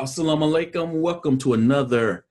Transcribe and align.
Assalamu 0.00 0.48
alaikum. 0.48 0.92
Welcome 1.00 1.38
to 1.38 1.54
another 1.54 2.24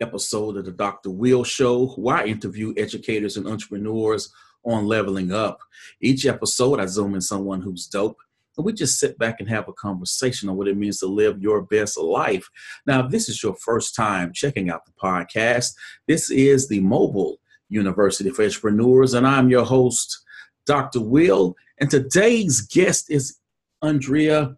episode 0.00 0.56
of 0.56 0.64
the 0.64 0.70
Dr. 0.70 1.10
Will 1.10 1.42
Show, 1.42 1.88
where 1.96 2.18
I 2.18 2.26
interview 2.26 2.72
educators 2.76 3.36
and 3.36 3.44
entrepreneurs 3.44 4.32
on 4.64 4.86
leveling 4.86 5.32
up. 5.32 5.58
Each 6.00 6.26
episode, 6.26 6.78
I 6.78 6.86
zoom 6.86 7.16
in 7.16 7.20
someone 7.20 7.60
who's 7.60 7.88
dope, 7.88 8.18
and 8.56 8.64
we 8.64 8.72
just 8.72 9.00
sit 9.00 9.18
back 9.18 9.40
and 9.40 9.48
have 9.48 9.66
a 9.66 9.72
conversation 9.72 10.48
on 10.48 10.54
what 10.54 10.68
it 10.68 10.76
means 10.76 11.00
to 11.00 11.08
live 11.08 11.42
your 11.42 11.62
best 11.62 11.98
life. 11.98 12.48
Now, 12.86 13.04
if 13.04 13.10
this 13.10 13.28
is 13.28 13.42
your 13.42 13.56
first 13.56 13.96
time 13.96 14.32
checking 14.32 14.70
out 14.70 14.86
the 14.86 14.92
podcast, 14.92 15.72
this 16.06 16.30
is 16.30 16.68
the 16.68 16.78
Mobile 16.78 17.40
University 17.68 18.30
for 18.30 18.44
Entrepreneurs, 18.44 19.14
and 19.14 19.26
I'm 19.26 19.50
your 19.50 19.64
host, 19.64 20.24
Dr. 20.66 21.00
Will. 21.00 21.56
And 21.80 21.90
today's 21.90 22.60
guest 22.60 23.10
is 23.10 23.40
Andrea 23.82 24.56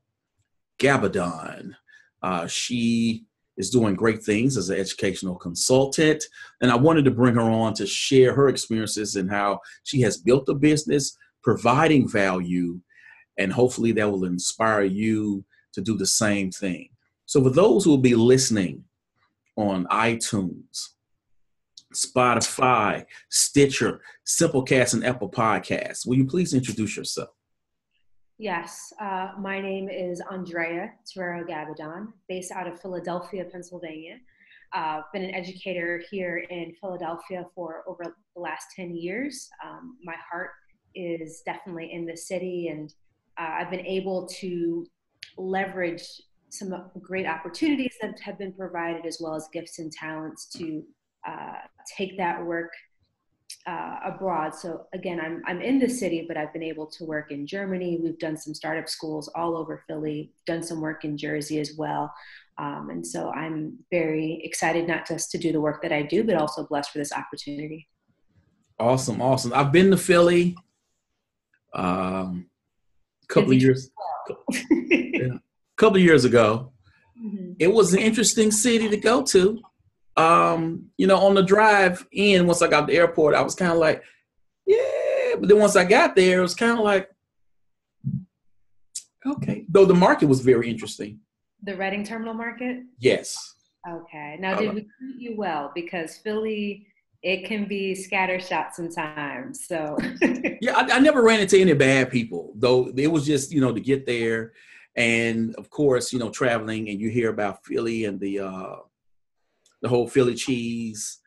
Gabbadon. 0.78 1.76
Uh, 2.22 2.46
she 2.46 3.24
is 3.56 3.70
doing 3.70 3.94
great 3.94 4.22
things 4.22 4.56
as 4.56 4.70
an 4.70 4.78
educational 4.78 5.36
consultant. 5.36 6.24
And 6.60 6.70
I 6.70 6.76
wanted 6.76 7.04
to 7.04 7.10
bring 7.10 7.34
her 7.34 7.42
on 7.42 7.74
to 7.74 7.86
share 7.86 8.34
her 8.34 8.48
experiences 8.48 9.16
and 9.16 9.30
how 9.30 9.60
she 9.84 10.00
has 10.00 10.16
built 10.16 10.48
a 10.48 10.54
business 10.54 11.16
providing 11.42 12.08
value. 12.08 12.80
And 13.38 13.52
hopefully 13.52 13.92
that 13.92 14.10
will 14.10 14.24
inspire 14.24 14.82
you 14.82 15.44
to 15.74 15.80
do 15.80 15.96
the 15.96 16.06
same 16.06 16.50
thing. 16.50 16.88
So, 17.26 17.42
for 17.42 17.50
those 17.50 17.84
who 17.84 17.90
will 17.90 17.98
be 17.98 18.14
listening 18.14 18.84
on 19.56 19.86
iTunes, 19.86 20.88
Spotify, 21.94 23.04
Stitcher, 23.28 24.00
Simplecast, 24.26 24.94
and 24.94 25.04
Apple 25.04 25.30
Podcasts, 25.30 26.06
will 26.06 26.16
you 26.16 26.26
please 26.26 26.54
introduce 26.54 26.96
yourself? 26.96 27.30
Yes, 28.40 28.90
uh, 28.98 29.32
my 29.38 29.60
name 29.60 29.90
is 29.90 30.22
Andrea 30.30 30.92
Terrero 31.04 31.46
Gabbadon, 31.46 32.06
based 32.26 32.50
out 32.50 32.66
of 32.66 32.80
Philadelphia, 32.80 33.44
Pennsylvania. 33.44 34.16
I've 34.72 35.00
uh, 35.00 35.06
been 35.12 35.24
an 35.24 35.34
educator 35.34 36.02
here 36.10 36.46
in 36.48 36.72
Philadelphia 36.80 37.44
for 37.54 37.84
over 37.86 38.02
the 38.34 38.40
last 38.40 38.68
10 38.74 38.96
years. 38.96 39.50
Um, 39.62 39.98
my 40.02 40.14
heart 40.32 40.52
is 40.94 41.42
definitely 41.44 41.92
in 41.92 42.06
the 42.06 42.16
city, 42.16 42.68
and 42.68 42.90
uh, 43.38 43.56
I've 43.58 43.70
been 43.70 43.84
able 43.84 44.26
to 44.40 44.86
leverage 45.36 46.08
some 46.48 46.74
great 46.98 47.26
opportunities 47.26 47.96
that 48.00 48.18
have 48.20 48.38
been 48.38 48.54
provided, 48.54 49.04
as 49.04 49.18
well 49.20 49.34
as 49.34 49.50
gifts 49.52 49.80
and 49.80 49.92
talents 49.92 50.46
to 50.56 50.82
uh, 51.28 51.58
take 51.94 52.16
that 52.16 52.42
work 52.42 52.72
uh, 53.66 53.96
abroad. 54.04 54.54
So 54.54 54.86
again, 54.92 55.20
I'm 55.20 55.42
I'm 55.46 55.60
in 55.60 55.78
the 55.78 55.88
city, 55.88 56.24
but 56.26 56.36
I've 56.36 56.52
been 56.52 56.62
able 56.62 56.86
to 56.86 57.04
work 57.04 57.30
in 57.30 57.46
Germany. 57.46 58.00
We've 58.02 58.18
done 58.18 58.36
some 58.36 58.54
startup 58.54 58.88
schools 58.88 59.28
all 59.34 59.56
over 59.56 59.84
Philly. 59.86 60.32
Done 60.46 60.62
some 60.62 60.80
work 60.80 61.04
in 61.04 61.16
Jersey 61.16 61.60
as 61.60 61.74
well. 61.76 62.12
Um, 62.58 62.90
and 62.90 63.06
so 63.06 63.30
I'm 63.30 63.78
very 63.90 64.40
excited 64.44 64.86
not 64.86 65.06
just 65.06 65.30
to 65.30 65.38
do 65.38 65.52
the 65.52 65.60
work 65.60 65.82
that 65.82 65.92
I 65.92 66.02
do, 66.02 66.24
but 66.24 66.36
also 66.36 66.66
blessed 66.66 66.90
for 66.90 66.98
this 66.98 67.12
opportunity. 67.12 67.88
Awesome, 68.78 69.20
awesome. 69.20 69.52
I've 69.54 69.72
been 69.72 69.90
to 69.90 69.96
Philly 69.96 70.56
um, 71.74 72.46
a 73.22 73.32
couple 73.32 73.52
of 73.52 73.60
years, 73.60 73.90
yeah, 74.70 75.38
couple 75.76 75.96
of 75.96 76.02
years 76.02 76.24
ago. 76.24 76.72
Mm-hmm. 77.22 77.52
It 77.58 77.72
was 77.72 77.92
an 77.92 78.00
interesting 78.00 78.50
city 78.50 78.88
to 78.88 78.96
go 78.96 79.22
to 79.22 79.60
um, 80.16 80.86
you 80.96 81.06
know, 81.06 81.18
on 81.18 81.34
the 81.34 81.42
drive 81.42 82.06
in, 82.12 82.46
once 82.46 82.62
I 82.62 82.68
got 82.68 82.80
to 82.80 82.86
the 82.86 82.98
airport, 82.98 83.34
I 83.34 83.42
was 83.42 83.54
kind 83.54 83.72
of 83.72 83.78
like, 83.78 84.02
yeah. 84.66 85.34
But 85.38 85.48
then 85.48 85.58
once 85.58 85.76
I 85.76 85.84
got 85.84 86.16
there, 86.16 86.38
it 86.38 86.42
was 86.42 86.54
kind 86.54 86.78
of 86.78 86.84
like, 86.84 87.08
okay. 89.26 89.64
Though 89.68 89.84
the 89.84 89.94
market 89.94 90.26
was 90.26 90.40
very 90.40 90.68
interesting. 90.68 91.20
The 91.62 91.76
Reading 91.76 92.04
Terminal 92.04 92.34
Market? 92.34 92.82
Yes. 92.98 93.54
Okay. 93.88 94.36
Now, 94.40 94.58
did 94.58 94.74
we 94.74 94.80
treat 94.80 95.18
you 95.18 95.36
well? 95.36 95.72
Because 95.74 96.16
Philly, 96.16 96.86
it 97.22 97.44
can 97.44 97.66
be 97.66 97.94
scattershot 97.94 98.72
sometimes. 98.72 99.66
So. 99.66 99.96
yeah, 100.60 100.76
I, 100.76 100.96
I 100.96 100.98
never 100.98 101.22
ran 101.22 101.40
into 101.40 101.58
any 101.58 101.74
bad 101.74 102.10
people, 102.10 102.52
though. 102.56 102.90
It 102.96 103.08
was 103.08 103.26
just, 103.26 103.52
you 103.52 103.60
know, 103.60 103.72
to 103.72 103.80
get 103.80 104.06
there. 104.06 104.52
And 104.96 105.54
of 105.56 105.70
course, 105.70 106.12
you 106.12 106.18
know, 106.18 106.30
traveling 106.30 106.88
and 106.88 107.00
you 107.00 107.10
hear 107.10 107.30
about 107.30 107.64
Philly 107.64 108.06
and 108.06 108.18
the, 108.18 108.40
uh, 108.40 108.76
the 109.82 109.88
whole 109.88 110.08
Philly 110.08 110.34
cheese 110.34 111.18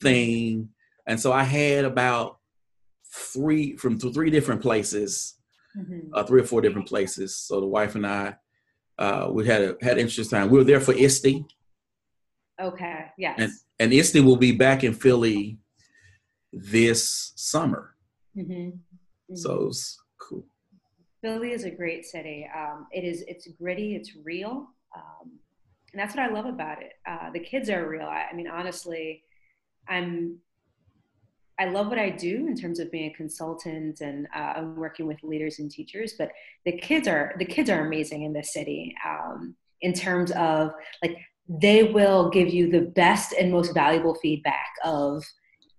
thing. 0.00 0.70
And 1.06 1.20
so 1.20 1.32
I 1.32 1.42
had 1.44 1.84
about 1.84 2.38
three 3.12 3.76
from 3.76 3.98
three 3.98 4.30
different 4.30 4.60
places, 4.60 5.34
mm-hmm. 5.76 6.12
uh, 6.12 6.24
three 6.24 6.40
or 6.40 6.44
four 6.44 6.60
different 6.60 6.88
places. 6.88 7.36
So 7.36 7.60
the 7.60 7.66
wife 7.66 7.94
and 7.94 8.06
I, 8.06 8.36
uh, 8.98 9.28
we 9.30 9.46
had 9.46 9.62
a, 9.62 9.76
had 9.80 9.92
an 9.92 10.00
interesting 10.00 10.38
time. 10.38 10.50
We 10.50 10.58
were 10.58 10.64
there 10.64 10.80
for 10.80 10.94
ISTE. 10.94 11.44
Okay. 12.60 13.06
Yes. 13.18 13.36
And, 13.38 13.52
and 13.78 13.92
ISTE 13.92 14.20
will 14.20 14.36
be 14.36 14.52
back 14.52 14.84
in 14.84 14.94
Philly 14.94 15.58
this 16.52 17.32
summer. 17.36 17.94
Mm-hmm. 18.36 18.52
Mm-hmm. 18.52 19.34
So 19.36 19.66
it's 19.66 20.00
cool. 20.20 20.44
Philly 21.22 21.52
is 21.52 21.64
a 21.64 21.70
great 21.70 22.04
city. 22.04 22.48
Um, 22.56 22.86
it 22.92 23.02
is. 23.04 23.24
It's 23.26 23.48
gritty. 23.60 23.96
It's 23.96 24.12
real. 24.24 24.68
Um, 24.94 25.38
and 25.94 26.00
that's 26.00 26.16
what 26.16 26.28
I 26.28 26.32
love 26.32 26.46
about 26.46 26.82
it. 26.82 26.94
Uh, 27.06 27.30
the 27.30 27.38
kids 27.38 27.70
are 27.70 27.88
real. 27.88 28.06
I, 28.06 28.26
I 28.32 28.34
mean, 28.34 28.48
honestly, 28.48 29.22
I'm 29.88 30.38
I 31.56 31.66
love 31.66 31.86
what 31.86 32.00
I 32.00 32.10
do 32.10 32.48
in 32.48 32.56
terms 32.56 32.80
of 32.80 32.90
being 32.90 33.12
a 33.12 33.14
consultant 33.14 34.00
and 34.00 34.26
uh, 34.34 34.64
working 34.74 35.06
with 35.06 35.22
leaders 35.22 35.60
and 35.60 35.70
teachers. 35.70 36.14
But 36.18 36.32
the 36.64 36.72
kids 36.72 37.06
are 37.06 37.36
the 37.38 37.44
kids 37.44 37.70
are 37.70 37.86
amazing 37.86 38.24
in 38.24 38.32
this 38.32 38.52
city 38.52 38.92
um, 39.06 39.54
in 39.82 39.92
terms 39.92 40.32
of 40.32 40.72
like 41.00 41.16
they 41.48 41.84
will 41.84 42.28
give 42.28 42.52
you 42.52 42.72
the 42.72 42.80
best 42.80 43.32
and 43.32 43.52
most 43.52 43.72
valuable 43.72 44.16
feedback 44.16 44.70
of 44.84 45.22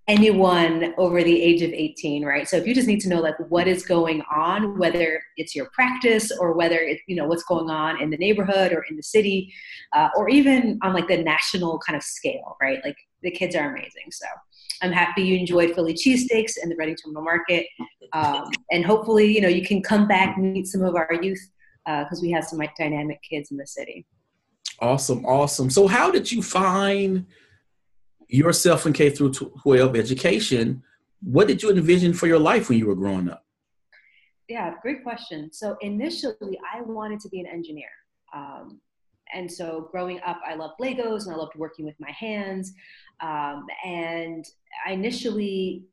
anyone 0.07 0.93
over 0.97 1.23
the 1.23 1.41
age 1.41 1.61
of 1.63 1.71
18 1.71 2.23
right? 2.23 2.47
So 2.47 2.57
if 2.57 2.67
you 2.67 2.75
just 2.75 2.87
need 2.87 2.99
to 3.01 3.09
know 3.09 3.21
like 3.21 3.35
what 3.49 3.67
is 3.67 3.83
going 3.83 4.21
on 4.33 4.77
whether 4.77 5.21
it's 5.37 5.55
your 5.55 5.67
practice 5.73 6.31
or 6.39 6.53
whether 6.53 6.77
it's 6.77 7.01
you 7.07 7.15
know 7.15 7.25
what's 7.25 7.43
going 7.43 7.69
on 7.69 8.01
in 8.01 8.11
the 8.11 8.17
neighborhood 8.17 8.71
or 8.71 8.85
in 8.89 8.97
the 8.97 9.03
city 9.03 9.51
uh, 9.93 10.09
or 10.15 10.29
even 10.29 10.77
on 10.83 10.93
like 10.93 11.07
the 11.07 11.17
national 11.17 11.79
kind 11.79 11.97
of 11.97 12.03
scale 12.03 12.55
right? 12.61 12.79
Like 12.85 12.97
the 13.23 13.31
kids 13.31 13.55
are 13.55 13.69
amazing. 13.69 14.11
So 14.11 14.27
i'm 14.81 14.91
happy 14.91 15.23
you 15.23 15.37
enjoyed 15.37 15.73
philly 15.73 15.93
cheesesteaks 15.93 16.53
and 16.61 16.69
the 16.69 16.75
reading 16.75 16.95
terminal 16.95 17.23
market. 17.23 17.65
Um, 18.13 18.49
and 18.71 18.85
hopefully 18.85 19.33
you 19.33 19.41
know 19.41 19.47
you 19.47 19.65
can 19.65 19.81
come 19.81 20.07
back 20.07 20.37
meet 20.37 20.67
some 20.67 20.83
of 20.83 20.95
our 20.95 21.17
youth 21.21 21.41
because 21.85 22.19
uh, 22.19 22.21
we 22.21 22.31
have 22.31 22.45
some 22.45 22.59
like 22.59 22.75
dynamic 22.75 23.21
kids 23.27 23.49
in 23.51 23.57
the 23.57 23.65
city. 23.65 24.05
Awesome 24.79 25.25
awesome. 25.25 25.71
So 25.71 25.87
how 25.87 26.11
did 26.11 26.31
you 26.31 26.43
find 26.43 27.25
yourself 28.27 28.85
in 28.85 28.93
K 28.93 29.09
through 29.09 29.33
12 29.33 29.95
education, 29.95 30.83
what 31.21 31.47
did 31.47 31.63
you 31.63 31.71
envision 31.71 32.13
for 32.13 32.27
your 32.27 32.39
life 32.39 32.69
when 32.69 32.77
you 32.77 32.87
were 32.87 32.95
growing 32.95 33.29
up? 33.29 33.45
Yeah, 34.47 34.73
great 34.81 35.03
question. 35.03 35.51
So 35.51 35.75
initially, 35.81 36.59
I 36.73 36.81
wanted 36.81 37.19
to 37.21 37.29
be 37.29 37.39
an 37.39 37.47
engineer. 37.47 37.89
Um, 38.33 38.79
and 39.33 39.51
so 39.51 39.89
growing 39.91 40.19
up, 40.25 40.39
I 40.45 40.55
loved 40.55 40.79
Legos 40.79 41.25
and 41.25 41.33
I 41.33 41.37
loved 41.37 41.55
working 41.55 41.85
with 41.85 41.95
my 41.99 42.11
hands. 42.11 42.73
Um, 43.21 43.65
and 43.83 44.45
I 44.85 44.91
initially 44.91 45.85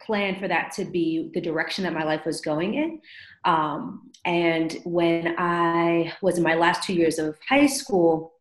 planned 0.00 0.38
for 0.38 0.48
that 0.48 0.72
to 0.72 0.84
be 0.84 1.30
the 1.34 1.40
direction 1.40 1.84
that 1.84 1.92
my 1.92 2.04
life 2.04 2.24
was 2.26 2.40
going 2.40 2.74
in. 2.74 3.00
Um, 3.44 4.10
and 4.24 4.78
when 4.84 5.34
I 5.38 6.12
was 6.20 6.36
in 6.36 6.42
my 6.42 6.54
last 6.54 6.82
two 6.82 6.94
years 6.94 7.18
of 7.18 7.38
high 7.48 7.66
school, 7.66 8.34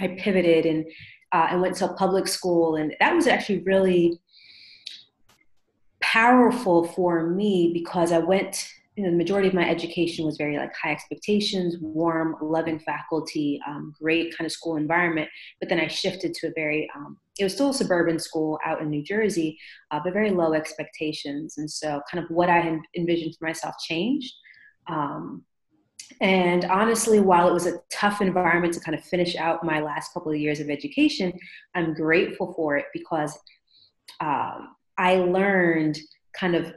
I 0.00 0.08
pivoted 0.08 0.66
and 0.66 0.84
uh, 1.34 1.48
and 1.50 1.60
went 1.60 1.74
to 1.74 1.90
a 1.90 1.94
public 1.94 2.28
school. 2.28 2.76
And 2.76 2.94
that 3.00 3.12
was 3.12 3.26
actually 3.26 3.58
really 3.64 4.20
powerful 6.00 6.86
for 6.86 7.28
me 7.28 7.72
because 7.74 8.12
I 8.12 8.18
went, 8.18 8.68
you 8.94 9.02
know, 9.02 9.10
the 9.10 9.16
majority 9.16 9.48
of 9.48 9.54
my 9.54 9.68
education 9.68 10.24
was 10.24 10.36
very 10.36 10.56
like 10.56 10.72
high 10.80 10.92
expectations, 10.92 11.76
warm, 11.80 12.36
loving 12.40 12.78
faculty, 12.78 13.60
um, 13.66 13.92
great 14.00 14.36
kind 14.36 14.46
of 14.46 14.52
school 14.52 14.76
environment. 14.76 15.28
But 15.58 15.68
then 15.68 15.80
I 15.80 15.88
shifted 15.88 16.34
to 16.34 16.46
a 16.46 16.52
very, 16.54 16.88
um, 16.94 17.18
it 17.40 17.42
was 17.42 17.52
still 17.52 17.70
a 17.70 17.74
suburban 17.74 18.20
school 18.20 18.60
out 18.64 18.80
in 18.80 18.88
New 18.88 19.02
Jersey, 19.02 19.58
uh, 19.90 19.98
but 20.04 20.12
very 20.12 20.30
low 20.30 20.52
expectations. 20.52 21.58
And 21.58 21.68
so 21.68 22.00
kind 22.12 22.22
of 22.22 22.30
what 22.30 22.48
I 22.48 22.60
had 22.60 22.78
envisioned 22.96 23.34
for 23.36 23.46
myself 23.48 23.74
changed. 23.84 24.32
Um, 24.86 25.42
and 26.20 26.64
honestly, 26.66 27.20
while 27.20 27.48
it 27.48 27.52
was 27.52 27.66
a 27.66 27.80
tough 27.90 28.20
environment 28.20 28.74
to 28.74 28.80
kind 28.80 28.96
of 28.96 29.04
finish 29.04 29.36
out 29.36 29.64
my 29.64 29.80
last 29.80 30.12
couple 30.12 30.32
of 30.32 30.38
years 30.38 30.60
of 30.60 30.70
education, 30.70 31.32
I'm 31.74 31.94
grateful 31.94 32.52
for 32.54 32.76
it 32.76 32.86
because 32.92 33.36
um, 34.20 34.74
I 34.96 35.16
learned 35.16 35.98
kind 36.32 36.54
of 36.54 36.72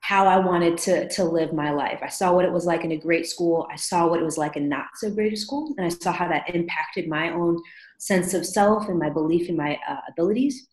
how 0.00 0.26
I 0.26 0.38
wanted 0.38 0.78
to, 0.78 1.08
to 1.10 1.24
live 1.24 1.52
my 1.52 1.70
life. 1.70 2.00
I 2.02 2.08
saw 2.08 2.32
what 2.32 2.44
it 2.44 2.52
was 2.52 2.66
like 2.66 2.84
in 2.84 2.92
a 2.92 2.96
great 2.96 3.26
school. 3.26 3.68
I 3.70 3.76
saw 3.76 4.08
what 4.08 4.18
it 4.18 4.24
was 4.24 4.38
like 4.38 4.56
in 4.56 4.68
not 4.68 4.86
so 4.96 5.10
great 5.10 5.32
a 5.32 5.36
school. 5.36 5.74
And 5.76 5.86
I 5.86 5.90
saw 5.90 6.10
how 6.10 6.26
that 6.28 6.54
impacted 6.54 7.08
my 7.08 7.30
own 7.32 7.60
sense 7.98 8.34
of 8.34 8.46
self 8.46 8.88
and 8.88 8.98
my 8.98 9.10
belief 9.10 9.48
in 9.48 9.56
my 9.56 9.78
uh, 9.88 10.00
abilities. 10.08 10.68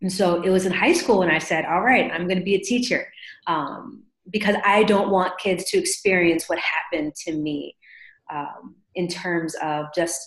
And 0.00 0.12
so 0.12 0.42
it 0.42 0.50
was 0.50 0.66
in 0.66 0.72
high 0.72 0.92
school 0.92 1.20
when 1.20 1.30
I 1.30 1.38
said, 1.38 1.64
all 1.64 1.80
right, 1.80 2.10
I'm 2.12 2.28
going 2.28 2.38
to 2.38 2.44
be 2.44 2.54
a 2.54 2.60
teacher. 2.60 3.10
Um, 3.46 4.04
because 4.30 4.56
I 4.64 4.84
don't 4.84 5.10
want 5.10 5.38
kids 5.38 5.64
to 5.70 5.78
experience 5.78 6.48
what 6.48 6.58
happened 6.58 7.14
to 7.26 7.32
me. 7.32 7.76
um, 8.30 8.76
in 8.94 9.08
terms 9.08 9.54
of 9.62 9.86
just 9.94 10.20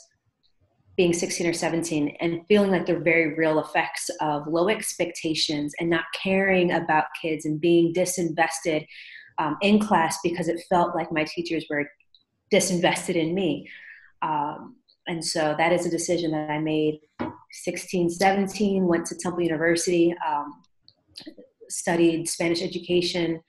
being 0.98 1.14
16 1.14 1.48
or 1.48 1.54
17 1.54 2.16
and 2.20 2.42
feeling 2.48 2.72
like 2.72 2.86
the 2.86 3.00
very 3.00 3.36
real 3.36 3.60
effects 3.60 4.10
of 4.20 4.48
low 4.48 4.70
expectations 4.70 5.74
and 5.80 5.90
not 5.90 6.06
caring 6.22 6.72
about 6.72 7.06
kids 7.22 7.46
and 7.46 7.60
being 7.60 7.94
disinvested 7.94 8.86
um, 9.40 9.58
in 9.62 9.80
class 9.80 10.20
because 10.24 10.48
it 10.48 10.62
felt 10.70 10.96
like 10.96 11.12
my 11.12 11.24
teachers 11.24 11.66
were 11.70 11.86
disinvested 12.54 13.16
in 13.16 13.34
me. 13.34 13.68
Um, 14.22 14.76
and 15.08 15.24
so 15.24 15.56
that 15.58 15.74
is 15.74 15.86
a 15.86 15.90
decision 15.90 16.32
that 16.32 16.50
I 16.50 16.60
made 16.60 17.00
16, 17.52 18.10
17, 18.10 18.86
went 18.86 19.06
to 19.08 19.16
Temple 19.16 19.42
University, 19.42 20.14
um, 20.28 20.62
studied 21.70 22.28
Spanish 22.28 22.62
education. 22.62 23.42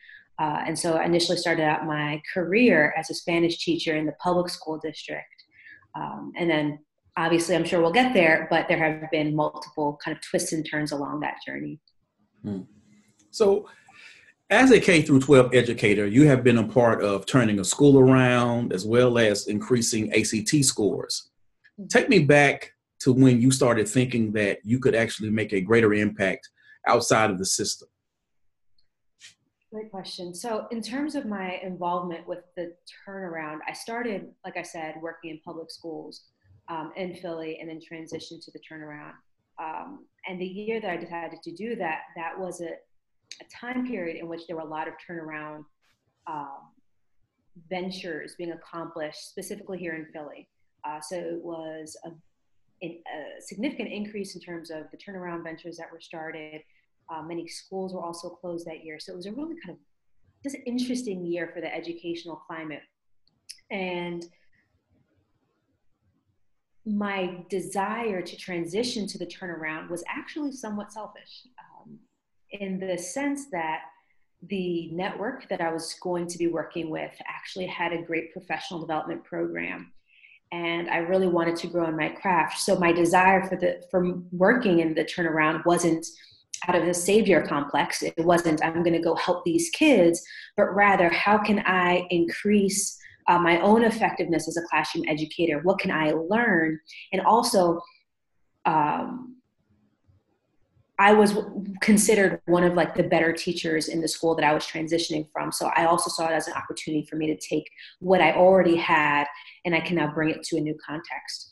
Uh, 0.43 0.61
and 0.67 0.77
so 0.77 0.95
I 0.95 1.05
initially 1.05 1.39
started 1.39 1.63
out 1.63 1.87
my 1.87 2.21
career 2.35 2.93
as 2.99 3.11
a 3.11 3.15
Spanish 3.15 3.65
teacher 3.65 3.95
in 3.95 4.07
the 4.07 4.15
public 4.21 4.49
school 4.49 4.77
district. 4.83 5.29
Um, 5.95 6.33
and 6.37 6.51
then 6.51 6.81
obviously, 7.17 7.55
I'm 7.55 7.65
sure 7.65 7.81
we'll 7.81 7.93
get 7.93 8.13
there, 8.13 8.49
but 8.51 8.67
there 8.67 8.79
have 8.79 9.09
been 9.13 9.37
multiple 9.37 10.01
kind 10.05 10.17
of 10.17 10.23
twists 10.23 10.53
and 10.53 10.69
turns 10.69 10.91
along 10.91 11.21
that 11.21 11.37
journey. 11.47 11.79
Hmm. 12.43 12.63
So, 13.31 13.69
as 14.51 14.73
a 14.73 14.81
K 14.81 15.03
through 15.03 15.21
12 15.21 15.55
educator, 15.55 16.09
you 16.09 16.27
have 16.27 16.43
been 16.43 16.59
a 16.59 16.67
part 16.67 17.05
of 17.05 17.25
turning 17.25 17.61
a 17.61 17.65
school 17.65 18.01
around 18.01 18.73
as 18.73 18.85
well 18.85 19.19
as 19.19 19.47
increasing 19.47 20.13
ACT 20.13 20.65
scores. 20.65 21.31
Hmm. 21.77 21.87
Take 21.87 22.09
me 22.09 22.19
back 22.19 22.73
to 23.03 23.13
when 23.13 23.41
you 23.41 23.53
started 23.53 23.89
thinking 23.89 24.33
that 24.33 24.59
you 24.65 24.81
could 24.81 24.97
actually 24.97 25.31
make 25.31 25.53
a 25.53 25.61
greater 25.61 25.95
impact 25.95 26.49
outside 26.89 27.31
of 27.31 27.39
the 27.39 27.47
system. 27.47 27.89
Great 29.73 29.91
question. 29.91 30.35
So, 30.35 30.67
in 30.71 30.83
terms 30.83 31.15
of 31.15 31.25
my 31.25 31.59
involvement 31.63 32.29
with 32.29 32.41
the 32.57 32.75
turnaround, 33.09 33.61
I 33.67 33.73
started, 33.73 34.29
like 34.45 34.59
I 34.59 34.63
said, 34.63 34.97
working 35.01 35.31
in 35.31 35.41
public 35.43 35.71
schools 35.71 36.25
um, 36.69 36.93
in 36.95 37.15
Philly 37.15 37.59
and 37.59 37.71
then 37.71 37.81
transitioned 37.81 38.45
to 38.45 38.51
the 38.51 38.61
turnaround. 38.71 39.15
Um, 39.59 40.05
and 40.29 40.39
the 40.39 40.47
year 40.47 40.79
that 40.79 40.91
I 40.91 40.99
decided 40.99 41.43
to 41.43 41.53
do 41.53 41.75
that, 41.77 42.01
that 42.17 42.39
was 42.39 42.61
a, 42.61 42.67
a 42.67 43.45
time 43.51 43.87
period 43.89 44.19
in 44.21 44.29
which 44.29 44.43
there 44.47 44.57
were 44.57 44.63
a 44.63 44.69
lot 44.69 44.89
of 44.89 44.95
turnaround 45.09 45.65
um, 46.27 46.69
ventures 47.71 48.35
being 48.37 48.53
accomplished, 48.53 49.31
specifically 49.31 49.79
here 49.79 49.95
in 49.95 50.07
Philly. 50.13 50.49
Uh, 50.87 51.01
so 51.01 51.17
it 51.17 51.43
was 51.43 51.97
a, 52.05 52.11
a, 52.85 53.41
significant 53.41 53.91
increase 53.91 54.35
in 54.35 54.41
terms 54.43 54.71
of 54.71 54.85
the 54.91 54.99
turnaround 54.99 55.45
ventures 55.45 55.79
that 55.79 55.91
were 55.91 56.01
started. 56.01 56.61
Uh, 57.09 57.23
many 57.23 57.47
schools 57.47 57.93
were 57.93 58.03
also 58.03 58.29
closed 58.29 58.67
that 58.67 58.85
year. 58.85 58.99
So 58.99 59.13
it 59.13 59.17
was 59.17 59.27
a 59.27 59.33
really 59.33 59.57
kind 59.65 59.71
of 59.71 59.77
just 60.43 60.57
interesting 60.67 61.25
year 61.25 61.51
for 61.55 61.61
the 61.61 61.73
educational 61.73 62.37
climate. 62.37 62.83
And 63.71 64.25
my 66.85 67.45
desire 67.49 68.23
to 68.23 68.37
transition 68.37 69.07
to 69.07 69.19
the 69.19 69.27
turnaround 69.27 69.89
was 69.89 70.03
actually 70.09 70.53
somewhat 70.53 70.93
selfish 70.93 71.47
um, 71.59 71.99
in 72.51 72.81
the 72.81 72.99
sense 72.99 73.47
that 73.53 73.83
the 74.49 74.91
network 74.93 75.49
that 75.49 75.61
I 75.61 75.73
was 75.73 75.95
going 76.03 76.27
to 76.27 76.39
be 76.39 76.49
working 76.49 76.91
with 76.91 77.13
actually 77.29 77.67
had 77.67 77.93
a 77.93 78.03
great 78.03 78.33
professional 78.33 78.81
development 78.81 79.23
program. 79.23 79.93
And 80.51 80.91
I 80.91 80.99
really 80.99 81.29
wanted 81.29 81.57
to 81.57 81.69
grow 81.69 81.87
in 81.87 81.97
my 81.97 82.09
craft. 82.09 82.59
So 82.59 82.77
my 82.77 82.93
desire 82.93 83.49
for 83.49 83.57
the 83.57 83.83
for 83.91 84.19
working 84.33 84.81
in 84.81 84.95
the 84.95 85.05
turnaround 85.05 85.65
wasn't 85.65 86.05
out 86.69 86.77
of 86.77 86.85
a 86.85 86.95
savior 86.95 87.43
complex. 87.47 88.03
It 88.03 88.15
wasn't 88.19 88.65
I'm 88.65 88.83
going 88.83 88.93
to 88.93 88.99
go 89.01 89.15
help 89.17 89.45
these 89.45 89.71
kids, 89.71 90.23
but 90.57 90.75
rather 90.75 91.09
how 91.09 91.39
can 91.39 91.61
I 91.67 92.07
increase 92.11 92.99
uh, 93.29 93.39
my 93.39 93.61
own 93.61 93.85
effectiveness 93.85 94.49
as 94.49 94.57
a 94.57 94.63
classroom 94.69 95.05
educator? 95.09 95.61
What 95.63 95.79
can 95.79 95.91
i 95.91 96.13
learn? 96.13 96.79
And 97.13 97.23
also 97.23 97.81
um, 98.65 99.37
i 100.99 101.13
was 101.13 101.35
considered 101.81 102.41
one 102.45 102.63
of 102.63 102.75
like 102.75 102.95
the 102.95 103.03
better 103.03 103.33
teachers 103.33 103.89
in 103.89 104.01
the 104.01 104.07
school 104.07 104.35
that 104.37 104.45
i 104.45 104.53
was 104.53 104.65
transitioning 104.65 105.27
from. 105.33 105.51
So 105.51 105.71
i 105.75 105.87
also 105.87 106.11
saw 106.11 106.29
it 106.29 106.33
as 106.33 106.47
an 106.47 106.55
opportunity 106.55 107.07
for 107.07 107.17
me 107.17 107.27
to 107.27 107.37
take 107.37 107.69
what 107.99 108.21
i 108.21 108.33
already 108.33 108.77
had 108.77 109.25
and 109.65 109.75
i 109.75 109.81
can 109.81 109.97
now 109.97 110.13
bring 110.13 110.31
it 110.31 110.43
to 110.45 110.59
a 110.59 110.61
new 110.61 110.77
context 110.87 111.52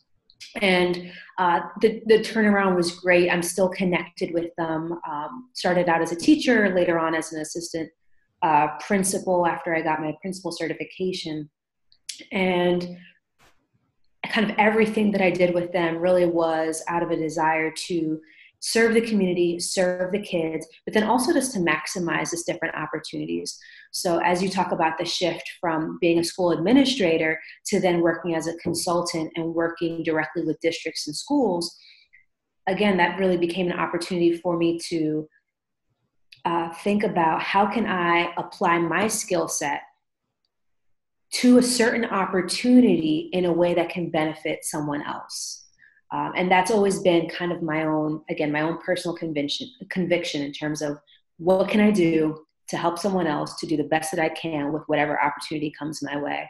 and 0.61 1.13
uh, 1.39 1.61
the, 1.81 2.03
the 2.07 2.19
turnaround 2.19 2.77
was 2.77 2.93
great. 2.93 3.31
I'm 3.31 3.43
still 3.43 3.69
connected 3.69 4.33
with 4.35 4.55
them. 4.57 4.99
Um, 5.09 5.51
started 5.55 5.89
out 5.89 6.03
as 6.03 6.13
a 6.13 6.17
teacher 6.17 6.75
later 6.75 6.99
on 6.99 7.15
as 7.15 7.33
an 7.33 7.41
assistant 7.41 7.91
uh, 8.43 8.69
principal 8.79 9.47
after 9.47 9.75
i 9.75 9.83
got 9.83 10.01
my 10.01 10.15
principal 10.21 10.51
certification. 10.51 11.49
And 12.33 12.97
kind 14.29 14.51
of 14.51 14.57
everything 14.59 15.11
that 15.13 15.21
I 15.21 15.31
did 15.31 15.55
with 15.55 15.73
them 15.73 15.99
really 15.99 16.27
was 16.27 16.83
out 16.89 17.03
of 17.03 17.11
a 17.11 17.17
desire 17.17 17.71
to 17.71 18.21
serve 18.61 18.95
the 18.95 19.01
community, 19.01 19.59
serve 19.59 20.12
the 20.12 20.21
kids, 20.21 20.67
but 20.85 20.95
then 20.95 21.05
also 21.05 21.33
just 21.33 21.53
to 21.53 21.59
maximize 21.59 22.31
this 22.31 22.45
different 22.45 22.75
opportunities. 22.75 23.59
So, 23.91 24.19
as 24.19 24.43
you 24.43 24.49
talk 24.49 24.73
about 24.73 24.99
the 24.99 25.05
shift 25.05 25.43
from 25.61 25.99
being 26.01 26.19
a 26.19 26.25
school 26.25 26.53
administrator 26.53 27.41
to 27.67 27.81
then 27.81 28.01
working 28.01 28.35
as 28.35 28.47
a 28.47 28.57
consultant 28.59 29.33
and 29.37 29.55
working 29.55 30.03
directly 30.03 30.45
with 30.45 30.61
districts 30.61 31.07
and 31.07 31.17
schools, 31.17 31.75
again, 32.67 32.97
that 32.99 33.19
really 33.19 33.39
became 33.39 33.67
an 33.67 33.79
opportunity 33.79 34.37
for 34.37 34.57
me 34.57 34.79
to 34.89 35.29
uh, 36.45 36.73
think 36.73 37.03
about 37.03 37.43
how 37.43 37.67
can 37.67 37.87
I 37.87 38.33
apply 38.37 38.79
my 38.79 39.09
skill 39.09 39.49
set 39.49 39.83
to 41.33 41.59
a 41.59 41.62
certain 41.62 42.05
opportunity 42.05 43.31
in 43.33 43.45
a 43.45 43.53
way 43.53 43.75
that 43.75 43.89
can 43.89 44.11
benefit 44.11 44.65
someone 44.65 45.03
else. 45.03 45.60
Um, 46.12 46.33
and 46.37 46.51
that's 46.51 46.71
always 46.71 47.01
been 47.01 47.29
kind 47.29 47.53
of 47.53 47.62
my 47.62 47.85
own, 47.85 48.23
again, 48.29 48.51
my 48.51 48.62
own 48.62 48.79
personal 48.79 49.17
conviction, 49.17 49.69
conviction 49.91 50.43
in 50.43 50.53
terms 50.53 50.83
of 50.83 50.99
what 51.39 51.69
can 51.69 51.81
I 51.81 51.91
do 51.91 52.45
to 52.69 52.77
help 52.77 52.99
someone 52.99 53.27
else 53.27 53.57
to 53.57 53.67
do 53.67 53.77
the 53.77 53.85
best 53.85 54.11
that 54.12 54.21
I 54.21 54.29
can 54.29 54.73
with 54.73 54.83
whatever 54.87 55.23
opportunity 55.23 55.73
comes 55.77 56.03
my 56.03 56.17
way. 56.21 56.49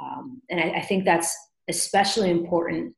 Um, 0.00 0.40
and 0.50 0.60
I, 0.60 0.78
I, 0.78 0.82
think 0.82 1.04
that's 1.04 1.34
especially 1.68 2.30
important, 2.30 2.94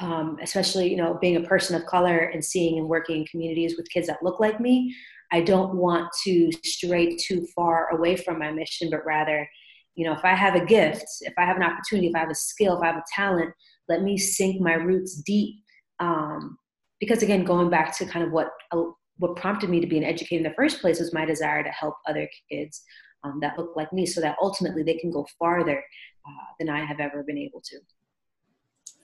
um, 0.00 0.36
especially 0.40 0.88
you 0.88 0.96
know 0.96 1.18
being 1.20 1.36
a 1.36 1.48
person 1.48 1.74
of 1.74 1.86
color 1.86 2.18
and 2.18 2.44
seeing 2.44 2.78
and 2.78 2.88
working 2.88 3.16
in 3.16 3.26
communities 3.26 3.76
with 3.76 3.90
kids 3.90 4.06
that 4.06 4.22
look 4.22 4.38
like 4.38 4.60
me. 4.60 4.94
I 5.32 5.40
don't 5.40 5.74
want 5.74 6.08
to 6.24 6.52
stray 6.64 7.16
too 7.16 7.46
far 7.54 7.88
away 7.90 8.14
from 8.16 8.38
my 8.38 8.52
mission, 8.52 8.90
but 8.90 9.04
rather 9.04 9.48
you 9.96 10.06
know 10.06 10.12
if 10.12 10.24
i 10.24 10.34
have 10.34 10.54
a 10.54 10.64
gift 10.64 11.04
if 11.22 11.34
i 11.36 11.44
have 11.44 11.56
an 11.56 11.62
opportunity 11.62 12.08
if 12.08 12.14
i 12.14 12.20
have 12.20 12.30
a 12.30 12.34
skill 12.34 12.76
if 12.76 12.82
i 12.82 12.86
have 12.86 12.96
a 12.96 13.04
talent 13.14 13.50
let 13.90 14.02
me 14.02 14.16
sink 14.16 14.60
my 14.60 14.74
roots 14.74 15.16
deep 15.16 15.56
um, 15.98 16.56
because 17.00 17.22
again 17.22 17.44
going 17.44 17.68
back 17.68 17.96
to 17.98 18.06
kind 18.06 18.24
of 18.24 18.32
what 18.32 18.48
uh, 18.72 18.84
what 19.18 19.36
prompted 19.36 19.68
me 19.68 19.80
to 19.80 19.86
be 19.86 19.98
an 19.98 20.04
educator 20.04 20.38
in 20.38 20.48
the 20.50 20.56
first 20.56 20.80
place 20.80 20.98
was 20.98 21.12
my 21.12 21.26
desire 21.26 21.62
to 21.62 21.70
help 21.70 21.94
other 22.08 22.26
kids 22.50 22.82
um, 23.24 23.38
that 23.42 23.58
look 23.58 23.76
like 23.76 23.92
me 23.92 24.06
so 24.06 24.20
that 24.22 24.36
ultimately 24.40 24.82
they 24.82 24.96
can 24.96 25.10
go 25.10 25.26
farther 25.38 25.84
uh, 26.26 26.46
than 26.58 26.70
i 26.70 26.82
have 26.82 27.00
ever 27.00 27.22
been 27.22 27.36
able 27.36 27.60
to 27.62 27.76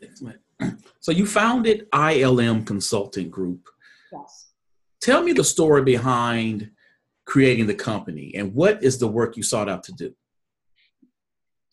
Excellent. 0.02 0.40
So 1.00 1.12
you 1.12 1.24
founded 1.24 1.88
ILM 1.92 2.66
Consulting 2.66 3.30
Group. 3.30 3.68
Yes. 4.12 4.48
Tell 5.00 5.22
me 5.22 5.32
the 5.32 5.44
story 5.44 5.84
behind 5.84 6.72
creating 7.26 7.68
the 7.68 7.74
company 7.74 8.32
and 8.34 8.52
what 8.52 8.82
is 8.82 8.98
the 8.98 9.06
work 9.06 9.36
you 9.36 9.44
sought 9.44 9.68
out 9.68 9.84
to 9.84 9.92
do? 9.92 10.12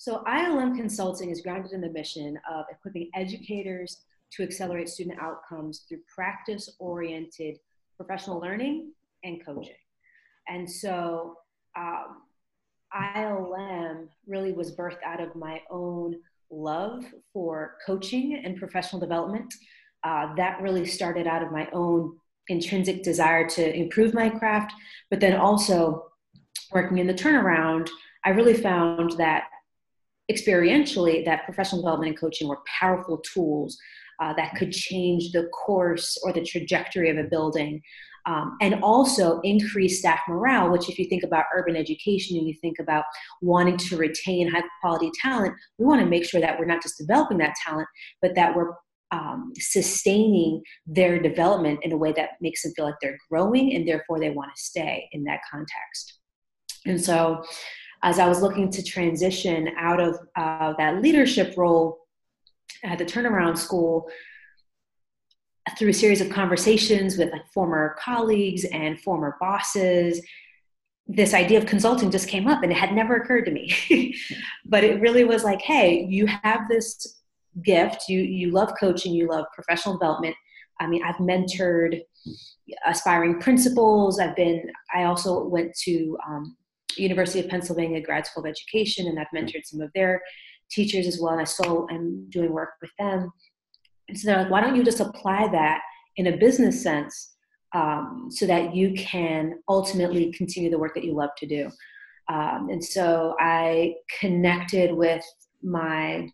So 0.03 0.21
ILM 0.27 0.75
Consulting 0.75 1.29
is 1.29 1.39
grounded 1.39 1.71
in 1.71 1.79
the 1.79 1.89
mission 1.89 2.37
of 2.51 2.65
equipping 2.69 3.09
educators 3.15 4.01
to 4.33 4.43
accelerate 4.43 4.89
student 4.89 5.17
outcomes 5.17 5.85
through 5.87 5.99
practice-oriented 6.13 7.57
professional 7.95 8.37
learning 8.41 8.91
and 9.23 9.39
coaching. 9.45 9.77
And 10.49 10.69
so 10.69 11.37
um, 11.77 12.23
ILM 12.93 14.09
really 14.27 14.51
was 14.51 14.75
birthed 14.75 15.01
out 15.05 15.21
of 15.21 15.37
my 15.37 15.61
own 15.71 16.17
love 16.51 17.05
for 17.31 17.77
coaching 17.85 18.41
and 18.43 18.57
professional 18.57 18.99
development. 18.99 19.53
Uh, 20.03 20.35
that 20.35 20.61
really 20.61 20.85
started 20.85 21.27
out 21.27 21.43
of 21.43 21.53
my 21.53 21.69
own 21.71 22.17
intrinsic 22.49 23.03
desire 23.03 23.47
to 23.51 23.73
improve 23.73 24.13
my 24.13 24.27
craft, 24.27 24.73
but 25.09 25.21
then 25.21 25.37
also 25.39 26.11
working 26.73 26.97
in 26.97 27.07
the 27.07 27.13
turnaround, 27.13 27.87
I 28.25 28.31
really 28.31 28.55
found 28.55 29.11
that 29.11 29.45
experientially 30.31 31.25
that 31.25 31.45
professional 31.45 31.81
development 31.81 32.11
and 32.11 32.19
coaching 32.19 32.47
were 32.47 32.59
powerful 32.79 33.17
tools 33.33 33.77
uh, 34.21 34.33
that 34.33 34.55
could 34.55 34.71
change 34.71 35.31
the 35.31 35.49
course 35.65 36.17
or 36.23 36.31
the 36.31 36.43
trajectory 36.43 37.09
of 37.09 37.17
a 37.17 37.23
building 37.23 37.81
um, 38.25 38.55
and 38.61 38.75
also 38.81 39.41
increase 39.41 39.99
staff 39.99 40.21
morale 40.29 40.71
which 40.71 40.89
if 40.89 40.97
you 40.97 41.05
think 41.09 41.23
about 41.23 41.45
urban 41.53 41.75
education 41.75 42.37
and 42.37 42.47
you 42.47 42.53
think 42.61 42.79
about 42.79 43.03
wanting 43.41 43.75
to 43.75 43.97
retain 43.97 44.49
high 44.49 44.63
quality 44.79 45.11
talent 45.21 45.53
we 45.77 45.85
want 45.85 45.99
to 45.99 46.07
make 46.07 46.23
sure 46.23 46.39
that 46.39 46.57
we're 46.57 46.65
not 46.65 46.81
just 46.81 46.97
developing 46.97 47.37
that 47.37 47.55
talent 47.65 47.87
but 48.21 48.33
that 48.35 48.55
we're 48.55 48.71
um, 49.13 49.53
sustaining 49.57 50.63
their 50.87 51.21
development 51.21 51.79
in 51.83 51.91
a 51.91 51.97
way 51.97 52.13
that 52.13 52.31
makes 52.41 52.63
them 52.63 52.73
feel 52.75 52.85
like 52.85 52.95
they're 53.01 53.17
growing 53.29 53.75
and 53.75 53.87
therefore 53.87 54.19
they 54.19 54.31
want 54.31 54.49
to 54.55 54.61
stay 54.61 55.07
in 55.11 55.23
that 55.25 55.41
context. 55.51 56.19
And 56.85 56.99
so 56.99 57.43
as 58.03 58.19
I 58.19 58.27
was 58.27 58.41
looking 58.41 58.69
to 58.71 58.83
transition 58.83 59.69
out 59.77 59.99
of 59.99 60.19
uh, 60.35 60.73
that 60.77 61.01
leadership 61.01 61.55
role 61.57 61.99
at 62.83 62.97
the 62.97 63.05
turnaround 63.05 63.57
school, 63.57 64.09
through 65.77 65.89
a 65.89 65.93
series 65.93 66.21
of 66.21 66.29
conversations 66.29 67.17
with 67.17 67.31
like 67.31 67.47
former 67.53 67.95
colleagues 67.97 68.65
and 68.65 68.99
former 68.99 69.37
bosses, 69.39 70.21
this 71.07 71.33
idea 71.33 71.57
of 71.57 71.65
consulting 71.65 72.11
just 72.11 72.27
came 72.27 72.47
up 72.47 72.63
and 72.63 72.71
it 72.71 72.77
had 72.77 72.93
never 72.93 73.15
occurred 73.15 73.45
to 73.45 73.51
me. 73.51 74.15
but 74.65 74.83
it 74.83 75.01
really 75.01 75.23
was 75.23 75.43
like, 75.43 75.61
hey, 75.61 76.05
you 76.09 76.27
have 76.27 76.67
this 76.69 77.21
gift, 77.63 78.09
you 78.09 78.19
you 78.19 78.51
love 78.51 78.73
coaching, 78.79 79.13
you 79.13 79.29
love 79.29 79.45
professional 79.53 79.97
development. 79.97 80.35
I 80.79 80.87
mean, 80.87 81.03
I've 81.03 81.15
mentored 81.15 82.01
aspiring 82.85 83.39
principals. 83.39 84.19
I've 84.19 84.35
been. 84.35 84.63
I 84.93 85.03
also 85.03 85.45
went 85.45 85.73
to 85.83 86.17
um, 86.27 86.57
University 86.97 87.39
of 87.39 87.49
Pennsylvania 87.49 88.01
Grad 88.01 88.25
School 88.25 88.43
of 88.43 88.49
Education, 88.49 89.07
and 89.07 89.19
I've 89.19 89.27
mentored 89.35 89.65
some 89.65 89.81
of 89.81 89.91
their 89.93 90.21
teachers 90.71 91.07
as 91.07 91.19
well. 91.19 91.33
And 91.33 91.41
I 91.41 91.45
still 91.45 91.87
am 91.91 92.27
doing 92.29 92.51
work 92.51 92.71
with 92.81 92.91
them. 92.97 93.31
And 94.09 94.19
so 94.19 94.27
they're 94.27 94.39
like, 94.39 94.51
why 94.51 94.61
don't 94.61 94.75
you 94.75 94.83
just 94.83 94.99
apply 94.99 95.47
that 95.49 95.81
in 96.17 96.27
a 96.27 96.37
business 96.37 96.81
sense 96.81 97.35
um, 97.73 98.27
so 98.29 98.45
that 98.45 98.75
you 98.75 98.93
can 98.93 99.59
ultimately 99.67 100.31
continue 100.33 100.69
the 100.69 100.79
work 100.79 100.93
that 100.95 101.03
you 101.03 101.13
love 101.13 101.31
to 101.37 101.45
do? 101.45 101.69
Um, 102.29 102.69
and 102.69 102.83
so 102.83 103.35
I 103.39 103.95
connected 104.19 104.93
with 104.93 105.23
my 105.61 106.29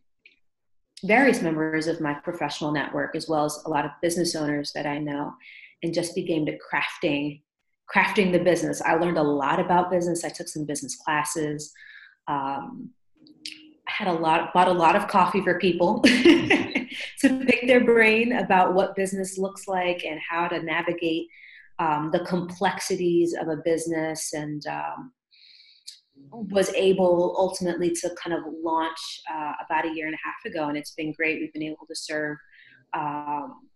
various 1.03 1.41
members 1.41 1.87
of 1.87 2.01
my 2.01 2.13
professional 2.13 2.71
network, 2.71 3.15
as 3.15 3.27
well 3.27 3.45
as 3.45 3.57
a 3.65 3.69
lot 3.69 3.85
of 3.85 3.91
business 4.01 4.35
owners 4.35 4.71
that 4.73 4.85
I 4.85 4.97
know, 4.97 5.33
and 5.81 5.93
just 5.93 6.13
began 6.13 6.45
to 6.45 6.57
crafting 6.57 7.41
crafting 7.93 8.31
the 8.31 8.39
business. 8.39 8.81
I 8.81 8.95
learned 8.95 9.17
a 9.17 9.23
lot 9.23 9.59
about 9.59 9.89
business. 9.89 10.23
I 10.23 10.29
took 10.29 10.47
some 10.47 10.65
business 10.65 10.95
classes. 10.95 11.73
Um, 12.27 12.91
had 13.87 14.07
a 14.07 14.13
lot, 14.13 14.53
bought 14.53 14.67
a 14.67 14.73
lot 14.73 14.95
of 14.95 15.07
coffee 15.07 15.41
for 15.41 15.59
people 15.59 15.99
to 16.03 16.89
pick 17.21 17.67
their 17.67 17.83
brain 17.83 18.33
about 18.33 18.75
what 18.75 18.95
business 18.95 19.37
looks 19.37 19.67
like 19.67 20.05
and 20.05 20.19
how 20.29 20.47
to 20.47 20.61
navigate 20.61 21.27
um, 21.79 22.11
the 22.11 22.19
complexities 22.19 23.33
of 23.33 23.47
a 23.47 23.57
business 23.65 24.33
and 24.33 24.65
um, 24.67 25.11
was 26.31 26.71
able 26.73 27.35
ultimately 27.37 27.89
to 27.89 28.11
kind 28.21 28.35
of 28.35 28.43
launch 28.61 29.21
uh, 29.33 29.53
about 29.65 29.85
a 29.85 29.93
year 29.93 30.05
and 30.05 30.15
a 30.15 30.19
half 30.23 30.51
ago 30.51 30.67
and 30.67 30.77
it's 30.77 30.91
been 30.91 31.13
great 31.13 31.39
we've 31.39 31.53
been 31.53 31.63
able 31.63 31.87
to 31.87 31.95
serve 31.95 32.37
um, 32.93 33.68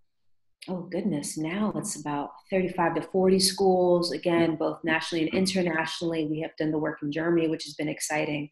oh 0.70 0.88
goodness 0.92 1.38
now 1.38 1.74
it's 1.76 2.00
about 2.00 2.32
35 2.50 2.96
to 2.96 3.02
40 3.02 3.40
schools 3.40 4.12
again 4.12 4.56
both 4.56 4.80
nationally 4.84 5.28
and 5.28 5.34
internationally. 5.34 6.26
We 6.26 6.40
have 6.42 6.56
done 6.58 6.72
the 6.72 6.78
work 6.78 7.00
in 7.02 7.12
germany 7.12 7.48
which 7.48 7.64
has 7.66 7.74
been 7.74 7.90
exciting 7.90 8.50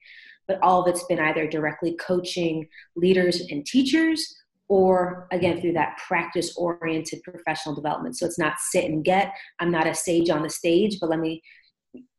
but 0.48 0.60
all 0.62 0.82
of 0.82 0.88
it's 0.88 1.06
been 1.06 1.20
either 1.20 1.48
directly 1.48 1.96
coaching 1.96 2.68
leaders 2.96 3.40
and 3.50 3.66
teachers 3.66 4.36
or 4.68 5.28
again 5.32 5.60
through 5.60 5.74
that 5.74 5.98
practice 5.98 6.56
oriented 6.56 7.22
professional 7.24 7.76
development. 7.76 8.18
So 8.18 8.26
it's 8.26 8.40
not 8.40 8.54
sit 8.58 8.86
and 8.86 9.04
get. 9.04 9.34
I'm 9.60 9.70
not 9.70 9.86
a 9.86 9.94
sage 9.94 10.30
on 10.30 10.44
the 10.44 10.50
stage 10.50 10.98
but 11.00 11.10
let 11.10 11.20
me 11.20 11.42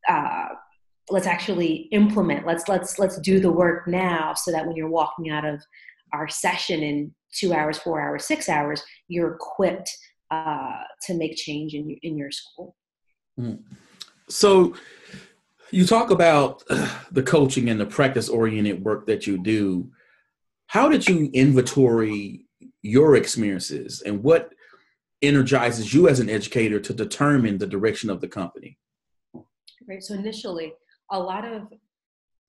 uh, 0.08 0.48
let's 1.10 1.26
actually 1.26 1.88
implement. 1.92 2.46
Let's 2.46 2.68
let's 2.68 2.98
let's 2.98 3.18
do 3.20 3.40
the 3.40 3.50
work 3.50 3.88
now 3.88 4.34
so 4.34 4.52
that 4.52 4.66
when 4.66 4.76
you're 4.76 4.88
walking 4.88 5.30
out 5.30 5.44
of 5.44 5.62
our 6.12 6.28
session 6.28 6.82
in 6.82 7.14
two 7.32 7.52
hours 7.52 7.78
four 7.78 8.00
hours 8.00 8.24
six 8.24 8.48
hours 8.48 8.82
you're 9.08 9.34
equipped 9.34 9.90
uh, 10.30 10.82
to 11.02 11.14
make 11.14 11.36
change 11.36 11.74
in, 11.74 11.96
in 12.02 12.16
your 12.16 12.30
school. 12.30 12.74
Mm. 13.38 13.60
so 14.28 14.74
you 15.72 15.86
talk 15.86 16.10
about 16.10 16.62
the 17.10 17.22
coaching 17.22 17.68
and 17.68 17.80
the 17.80 17.86
practice 17.86 18.28
oriented 18.28 18.84
work 18.84 19.06
that 19.06 19.26
you 19.26 19.42
do. 19.42 19.90
How 20.66 20.88
did 20.88 21.08
you 21.08 21.30
inventory 21.32 22.46
your 22.82 23.16
experiences 23.16 24.02
and 24.02 24.22
what 24.22 24.52
energizes 25.22 25.92
you 25.92 26.08
as 26.08 26.20
an 26.20 26.28
educator 26.28 26.78
to 26.80 26.92
determine 26.92 27.58
the 27.58 27.66
direction 27.66 28.10
of 28.10 28.20
the 28.20 28.28
company? 28.28 28.78
Right 29.88 30.02
so 30.02 30.14
initially 30.14 30.72
a 31.10 31.18
lot 31.18 31.44
of 31.44 31.68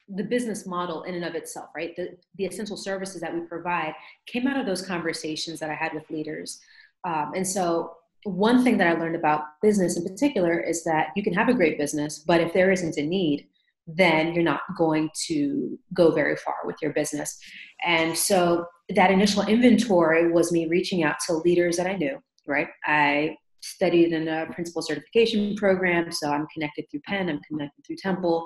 the 0.09 0.23
business 0.23 0.65
model 0.65 1.03
in 1.03 1.15
and 1.15 1.25
of 1.25 1.35
itself, 1.35 1.69
right? 1.75 1.95
The, 1.95 2.17
the 2.37 2.45
essential 2.45 2.77
services 2.77 3.21
that 3.21 3.33
we 3.33 3.41
provide 3.41 3.93
came 4.25 4.47
out 4.47 4.59
of 4.59 4.65
those 4.65 4.85
conversations 4.85 5.59
that 5.59 5.69
I 5.69 5.75
had 5.75 5.93
with 5.93 6.09
leaders. 6.09 6.59
Um, 7.03 7.31
and 7.35 7.47
so, 7.47 7.95
one 8.25 8.63
thing 8.63 8.77
that 8.77 8.87
I 8.87 8.93
learned 8.93 9.17
about 9.17 9.43
business 9.61 9.97
in 9.97 10.03
particular 10.03 10.57
is 10.57 10.85
that 10.85 11.07
you 11.13 11.23
can 11.23 11.33
have 11.33 11.49
a 11.49 11.53
great 11.53 11.77
business, 11.77 12.19
but 12.19 12.39
if 12.39 12.53
there 12.53 12.71
isn't 12.71 12.95
a 12.97 13.05
need, 13.05 13.49
then 13.85 14.33
you're 14.33 14.45
not 14.45 14.61
going 14.77 15.09
to 15.25 15.77
go 15.93 16.09
very 16.11 16.37
far 16.37 16.55
with 16.63 16.77
your 16.81 16.93
business. 16.93 17.37
And 17.85 18.17
so, 18.17 18.65
that 18.95 19.11
initial 19.11 19.43
inventory 19.43 20.31
was 20.31 20.51
me 20.51 20.67
reaching 20.67 21.03
out 21.03 21.15
to 21.27 21.33
leaders 21.33 21.77
that 21.77 21.87
I 21.87 21.95
knew, 21.95 22.21
right? 22.47 22.67
I 22.85 23.37
studied 23.63 24.11
in 24.11 24.27
a 24.27 24.45
principal 24.47 24.81
certification 24.81 25.55
program, 25.55 26.11
so 26.11 26.29
I'm 26.29 26.47
connected 26.53 26.85
through 26.91 27.01
Penn, 27.07 27.29
I'm 27.29 27.39
connected 27.47 27.85
through 27.85 27.95
Temple, 27.95 28.45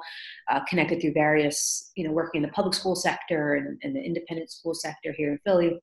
uh, 0.52 0.62
connected 0.70 1.02
through 1.02 1.14
various, 1.14 1.92
you 1.96 2.04
know, 2.04 2.12
working 2.12 2.44
in 2.44 2.48
the 2.48 2.54
public 2.54 2.74
school 2.74 2.96
sector 2.96 3.56
and, 3.56 3.80
and 3.84 3.96
the 3.96 4.02
independent 4.02 4.52
school 4.52 4.74
sector 4.74 5.12
here 5.18 5.32
in 5.32 5.40
Philly, 5.46 5.80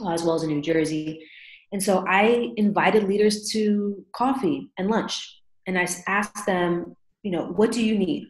uh, 0.00 0.12
as 0.12 0.24
well 0.24 0.34
as 0.34 0.42
in 0.42 0.50
New 0.50 0.62
Jersey. 0.62 1.24
And 1.72 1.82
so 1.82 2.04
I 2.08 2.52
invited 2.56 3.04
leaders 3.04 3.48
to 3.50 4.04
coffee 4.12 4.70
and 4.78 4.88
lunch, 4.88 5.42
and 5.66 5.78
I 5.78 5.86
asked 6.06 6.46
them, 6.46 6.96
you 7.22 7.30
know, 7.30 7.46
what 7.46 7.72
do 7.72 7.84
you 7.84 7.98
need? 7.98 8.28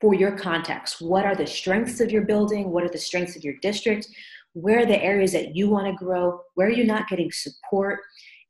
For 0.00 0.12
your 0.12 0.36
context, 0.36 1.00
what 1.00 1.24
are 1.24 1.34
the 1.34 1.46
strengths 1.46 2.00
of 2.00 2.12
your 2.12 2.22
building? 2.22 2.70
What 2.70 2.84
are 2.84 2.90
the 2.90 2.98
strengths 2.98 3.34
of 3.34 3.44
your 3.44 3.54
district? 3.62 4.06
Where 4.52 4.80
are 4.80 4.86
the 4.86 5.02
areas 5.02 5.32
that 5.32 5.56
you 5.56 5.68
want 5.68 5.86
to 5.86 6.04
grow? 6.04 6.40
Where 6.54 6.66
are 6.68 6.70
you 6.70 6.84
not 6.84 7.08
getting 7.08 7.30
support? 7.32 8.00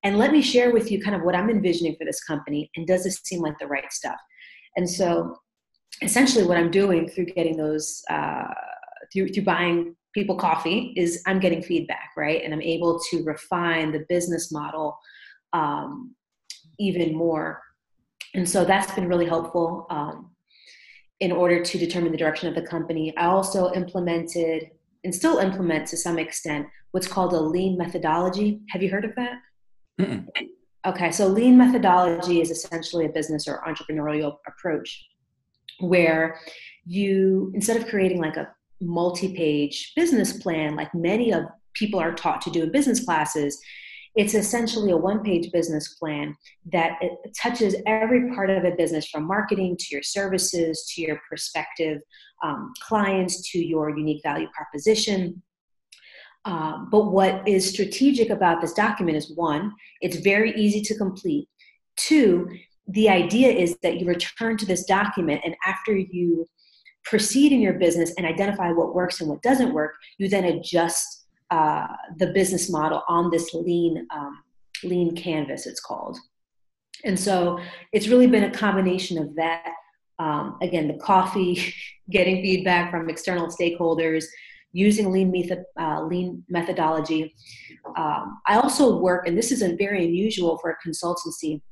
And 0.03 0.19
let 0.19 0.33
me 0.33 0.43
share 0.43 0.73
with 0.73 0.91
you 0.91 1.03
kind 1.03 1.17
of 1.17 1.23
what 1.23 1.35
I'm 1.35 1.50
envisioning 1.50 1.97
for 1.97 2.05
this 2.05 2.23
company 2.23 2.71
and 2.76 2.87
does 2.87 3.05
this 3.05 3.21
seem 3.25 3.41
like 3.41 3.59
the 3.59 3.67
right 3.67 3.91
stuff? 3.93 4.19
And 4.76 4.88
so 4.88 5.37
essentially 6.03 6.45
what 6.45 6.59
I'm 6.59 6.71
doing 6.71 7.09
through 7.09 7.26
getting 7.26 7.57
those, 7.57 8.03
uh, 8.11 8.53
through, 9.12 9.29
through 9.29 9.45
buying 9.45 9.97
people 10.15 10.37
coffee 10.37 10.95
is 10.97 11.23
I'm 11.26 11.41
getting 11.41 11.62
feedback, 11.62 12.11
right? 12.17 12.43
And 12.43 12.53
I'm 12.53 12.62
able 12.62 13.00
to 13.11 13.23
refine 13.25 13.93
the 13.93 14.05
business 14.09 14.53
model 14.53 14.99
um, 15.53 16.15
even 16.79 17.15
more. 17.15 17.62
And 18.35 18.49
so 18.49 18.65
that's 18.65 18.93
been 18.95 19.09
really 19.09 19.26
helpful 19.26 19.87
um, 19.91 20.31
in 21.21 21.33
order 21.33 21.62
to 21.62 21.79
determine 21.79 22.12
the 22.12 22.19
direction 22.19 22.49
of 22.49 22.55
the 22.55 22.69
company. 22.69 23.17
I 23.17 23.26
also 23.26 23.73
implemented 23.73 24.71
and 25.05 25.15
still 25.15 25.38
implement 25.38 25.87
to 25.88 25.97
some 25.97 26.19
extent 26.19 26.67
what's 26.91 27.07
called 27.07 27.33
a 27.33 27.41
lean 27.41 27.79
methodology. 27.79 28.61
Have 28.71 28.83
you 28.83 28.91
heard 28.91 29.05
of 29.05 29.15
that? 29.17 29.38
Mm-mm. 30.00 30.26
Okay, 30.87 31.11
so 31.11 31.26
lean 31.26 31.59
methodology 31.59 32.41
is 32.41 32.50
essentially 32.50 33.07
a 33.07 33.09
business 33.09 33.49
or 33.49 33.62
entrepreneurial 33.67 34.37
approach 34.47 35.09
where 35.81 36.38
you, 36.85 37.50
instead 37.55 37.76
of 37.76 37.88
creating 37.88 38.21
like 38.21 38.37
a 38.37 38.49
multi 38.81 39.35
page 39.35 39.93
business 39.97 40.35
plan, 40.35 40.76
like 40.76 40.95
many 40.95 41.33
of 41.33 41.45
people 41.75 41.99
are 41.99 42.15
taught 42.15 42.41
to 42.43 42.50
do 42.50 42.62
in 42.62 42.73
business 42.73 43.05
classes, 43.05 43.59
it's 44.15 44.35
essentially 44.35 44.93
a 44.93 44.97
one 44.97 45.23
page 45.23 45.50
business 45.53 45.95
plan 45.95 46.35
that 46.73 46.99
touches 47.41 47.75
every 47.87 48.33
part 48.35 48.49
of 48.49 48.65
a 48.65 48.71
business 48.76 49.09
from 49.09 49.26
marketing 49.26 49.76
to 49.79 49.87
your 49.91 50.03
services 50.03 50.91
to 50.95 51.03
your 51.03 51.21
prospective 51.29 52.00
um, 52.43 52.73
clients 52.81 53.50
to 53.50 53.59
your 53.59 53.91
unique 53.91 54.23
value 54.23 54.49
proposition 54.55 55.43
um, 56.47 56.88
but 56.91 57.07
what 57.07 57.47
is 57.47 57.69
strategic 57.69 58.31
about 58.31 58.61
this 58.61 58.73
document 58.73 59.17
is 59.17 59.33
one, 59.35 59.75
it's 60.00 60.19
very 60.19 60.55
easy 60.55 60.81
to 60.81 60.97
complete. 60.97 61.49
Two, 61.97 62.49
the 62.87 63.09
idea 63.09 63.50
is 63.50 63.76
that 63.83 63.99
you 63.99 64.07
return 64.07 64.57
to 64.59 64.65
this 64.65 64.85
document, 64.85 65.41
and 65.45 65.57
after 65.67 65.97
you 65.97 66.47
proceed 67.05 67.50
in 67.50 67.61
your 67.61 67.75
business 67.75 68.15
and 68.17 68.25
identify 68.25 68.71
what 68.71 68.95
works 68.95 69.21
and 69.21 69.29
what 69.29 69.43
doesn't 69.43 69.75
work, 69.75 69.95
you 70.19 70.29
then 70.29 70.45
adjust 70.45 71.26
uh, 71.50 71.88
the 72.19 72.29
business 72.29 72.71
model 72.71 73.03
on 73.09 73.29
this 73.31 73.53
lean 73.53 74.07
um, 74.15 74.38
lean 74.85 75.17
canvas. 75.17 75.67
It's 75.67 75.81
called, 75.81 76.17
and 77.05 77.19
so 77.19 77.59
it's 77.93 78.07
really 78.07 78.29
been 78.29 78.45
a 78.45 78.53
combination 78.53 79.19
of 79.19 79.35
that. 79.35 79.73
Um, 80.21 80.59
again, 80.62 80.87
the 80.87 80.95
coffee, 80.95 81.75
getting 82.11 82.41
feedback 82.41 82.93
from 82.93 83.11
external 83.11 83.49
stakeholders, 83.49 84.25
using 84.73 85.11
lean, 85.12 85.30
method, 85.30 85.64
uh, 85.80 86.02
lean 86.02 86.44
methodology. 86.49 87.35
Um, 87.96 88.38
I 88.46 88.56
also 88.56 88.99
work, 88.99 89.26
and 89.26 89.37
this 89.37 89.52
isn't 89.52 89.78
very 89.78 90.04
unusual 90.04 90.58
for 90.58 90.70
a 90.70 90.88
consultancy 90.88 91.62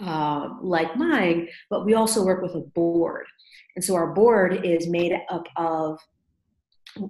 uh, 0.00 0.48
like 0.60 0.96
mine, 0.96 1.48
but 1.70 1.84
we 1.84 1.94
also 1.94 2.24
work 2.24 2.42
with 2.42 2.54
a 2.54 2.60
board. 2.74 3.26
And 3.76 3.84
so 3.84 3.94
our 3.94 4.12
board 4.12 4.64
is 4.64 4.88
made 4.88 5.14
up 5.30 5.46
of 5.56 5.98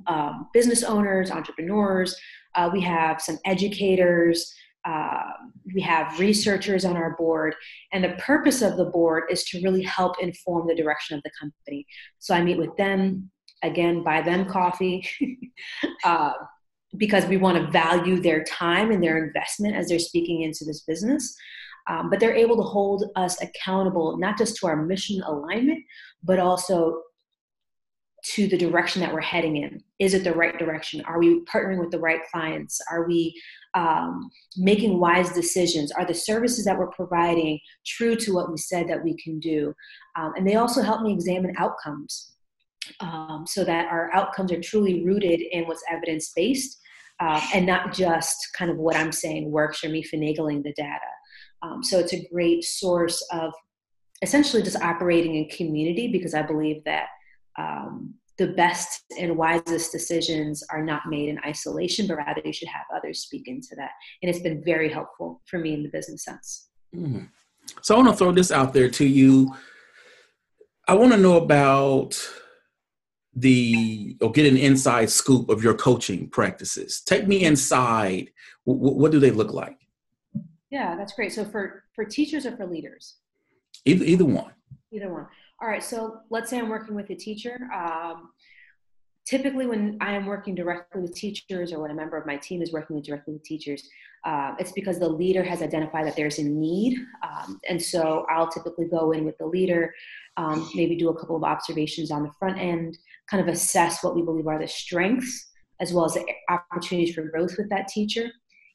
um, 0.07 0.49
business 0.52 0.83
owners, 0.83 1.30
entrepreneurs. 1.30 2.14
Uh, 2.54 2.71
we 2.73 2.80
have 2.83 3.21
some 3.21 3.38
educators. 3.45 4.52
Uh, 4.87 5.23
we 5.75 5.80
have 5.80 6.19
researchers 6.19 6.85
on 6.85 6.97
our 6.97 7.14
board, 7.16 7.54
and 7.92 8.02
the 8.02 8.14
purpose 8.19 8.62
of 8.62 8.78
the 8.78 8.87
board 8.87 9.25
is 9.30 9.45
to 9.45 9.61
really 9.62 9.83
help 9.83 10.14
inform 10.23 10.66
the 10.66 10.75
direction 10.75 11.16
of 11.16 11.23
the 11.23 11.30
company. 11.38 11.87
So 12.19 12.35
I 12.35 12.42
meet 12.42 12.57
with 12.57 12.75
them 12.78 13.30
again, 13.62 14.02
buy 14.02 14.23
them 14.23 14.47
coffee. 14.47 15.07
uh, 16.05 16.33
because 16.97 17.25
we 17.26 17.37
want 17.37 17.57
to 17.57 17.71
value 17.71 18.21
their 18.21 18.43
time 18.45 18.90
and 18.90 19.02
their 19.02 19.25
investment 19.25 19.76
as 19.76 19.88
they're 19.88 19.99
speaking 19.99 20.43
into 20.43 20.64
this 20.64 20.81
business. 20.81 21.37
Um, 21.87 22.11
but 22.11 22.21
they're 22.21 22.35
able 22.35 22.57
to 22.57 22.62
hold 22.62 23.05
us 23.17 23.40
accountable 23.43 24.19
not 24.19 24.37
just 24.37 24.57
to 24.57 24.67
our 24.67 24.76
mission 24.76 25.23
alignment, 25.23 25.83
but 26.23 26.38
also 26.38 27.00
to 28.23 28.47
the 28.47 28.59
direction 28.59 29.00
that 29.00 29.12
we're 29.12 29.21
heading 29.21 29.57
in. 29.57 29.83
Is 29.99 30.12
it 30.12 30.25
the 30.25 30.35
right 30.35 30.59
direction? 30.59 31.00
Are 31.07 31.19
we 31.19 31.40
partnering 31.45 31.79
with 31.79 31.90
the 31.90 31.99
right 31.99 32.21
clients? 32.31 32.79
Are 32.90 33.07
we 33.07 33.40
um, 33.75 34.31
making 34.59 35.00
wise 35.00 35.33
decisions? 35.33 35.90
Are 35.93 36.05
the 36.05 36.12
services 36.12 36.67
that 36.67 36.79
we're 36.79 36.90
providing 36.90 37.59
true 37.87 38.14
to 38.17 38.35
what 38.35 38.50
we 38.50 38.59
said 38.59 38.88
that 38.88 39.02
we 39.02 39.17
can 39.17 39.40
do? 39.40 39.73
Um, 40.19 40.35
and 40.37 40.47
they 40.47 40.57
also 40.57 40.83
help 40.83 41.00
me 41.00 41.12
examine 41.12 41.55
outcomes 41.57 42.33
um, 43.01 43.45
so 43.47 43.65
that 43.65 43.87
our 43.87 44.11
outcomes 44.15 44.53
are 44.53 44.61
truly 44.61 45.05
rooted 45.05 45.41
in 45.41 45.65
what's 45.67 45.83
evidence 45.91 46.33
based 46.35 46.79
uh, 47.21 47.41
and 47.55 47.67
not 47.67 47.93
just 47.93 48.37
kind 48.57 48.71
of 48.71 48.79
what 48.79 48.97
I'm 48.97 49.13
saying 49.13 49.51
works 49.51 49.85
or 49.85 49.89
me 49.91 50.03
finagling 50.03 50.63
the 50.63 50.73
data. 50.73 50.99
Um, 51.63 51.83
so 51.83 51.99
it's 51.99 52.15
a 52.15 52.27
great 52.33 52.65
source 52.65 53.23
of 53.33 53.53
essentially 54.23 54.63
just 54.63 54.81
operating 54.81 55.37
in 55.37 55.49
community 55.49 56.09
because 56.09 56.35
I 56.35 56.43
believe 56.43 56.83
that 56.85 57.07
um, 57.59 58.15
the 58.39 58.49
best 58.49 59.05
and 59.19 59.37
wisest 59.37 59.93
decisions 59.93 60.65
are 60.71 60.83
not 60.83 61.03
made 61.07 61.29
in 61.29 61.39
isolation, 61.47 62.07
but 62.07 62.17
rather 62.17 62.41
you 62.43 62.53
should 62.53 62.69
have 62.69 62.87
others 62.95 63.21
speak 63.21 63.47
into 63.47 63.75
that. 63.77 63.91
And 64.23 64.31
it's 64.31 64.41
been 64.41 64.63
very 64.65 64.91
helpful 64.91 65.43
for 65.45 65.59
me 65.59 65.75
in 65.75 65.83
the 65.83 65.91
business 65.91 66.25
sense. 66.25 66.69
Mm-hmm. 66.97 67.25
So 67.83 67.95
I 67.95 67.99
want 67.99 68.11
to 68.11 68.17
throw 68.17 68.33
this 68.33 68.51
out 68.51 68.73
there 68.73 68.89
to 68.89 69.05
you. 69.05 69.55
I 70.89 70.95
want 70.95 71.13
to 71.13 71.19
know 71.19 71.37
about 71.37 72.19
the 73.35 74.17
or 74.21 74.33
get 74.33 74.47
an 74.47 74.57
inside 74.57 75.11
scoop 75.11 75.49
of 75.49 75.63
your 75.63 75.75
coaching 75.75 76.29
practices. 76.29 77.01
Take 77.01 77.29
me 77.29 77.45
inside. 77.45 78.31
W- 78.67 78.95
what 78.97 79.13
do 79.13 79.21
they 79.21 79.31
look 79.31 79.53
like? 79.53 79.79
Yeah, 80.71 80.97
that's 80.97 81.13
great. 81.13 81.33
So 81.33 81.45
for 81.45 81.85
for 81.95 82.05
teachers 82.05 82.47
or 82.47 82.57
for 82.57 82.67
leaders? 82.67 83.17
Either 83.85 84.05
either 84.05 84.25
one. 84.25 84.53
Either 84.93 85.13
one. 85.13 85.27
All 85.63 85.69
right. 85.69 85.83
So 85.83 86.21
let's 86.31 86.51
say 86.51 86.59
I'm 86.59 86.69
working 86.69 86.95
with 86.95 87.11
a 87.11 87.15
teacher. 87.15 87.59
Um, 87.75 88.31
typically, 89.31 89.67
when 89.67 89.97
I 90.01 90.13
am 90.13 90.27
working 90.27 90.57
directly 90.57 91.03
with 91.03 91.15
teachers, 91.15 91.73
or 91.73 91.81
when 91.81 91.93
a 91.93 91.95
member 91.95 92.17
of 92.17 92.27
my 92.27 92.37
team 92.37 92.63
is 92.63 92.73
working 92.73 93.01
directly 93.01 93.35
with 93.35 93.45
teachers, 93.45 93.89
uh, 94.25 94.55
it's 94.59 94.73
because 94.73 94.99
the 94.99 95.09
leader 95.09 95.45
has 95.45 95.63
identified 95.63 96.05
that 96.07 96.17
there's 96.17 96.41
a 96.41 96.43
need, 96.43 96.99
um, 97.23 97.61
and 97.69 97.81
so 97.81 98.27
I'll 98.29 98.51
typically 98.51 98.87
go 98.87 99.13
in 99.13 99.25
with 99.25 99.39
the 99.39 99.47
leader, 99.47 99.95
um, 100.37 100.69
maybe 100.75 100.97
do 100.97 101.11
a 101.11 101.19
couple 101.19 101.37
of 101.37 101.45
observations 101.45 102.11
on 102.11 102.25
the 102.25 102.33
front 102.41 102.59
end, 102.59 102.99
kind 103.31 103.41
of 103.41 103.49
assess 103.49 104.03
what 104.03 104.17
we 104.17 104.23
believe 104.23 104.49
are 104.49 104.59
the 104.59 104.67
strengths 104.67 105.47
as 105.81 105.95
well 105.95 106.05
as 106.05 106.15
the 106.15 106.27
opportunities 106.51 107.15
for 107.15 107.23
growth 107.23 107.55
with 107.57 107.71
that 107.71 107.87
teacher 107.87 108.29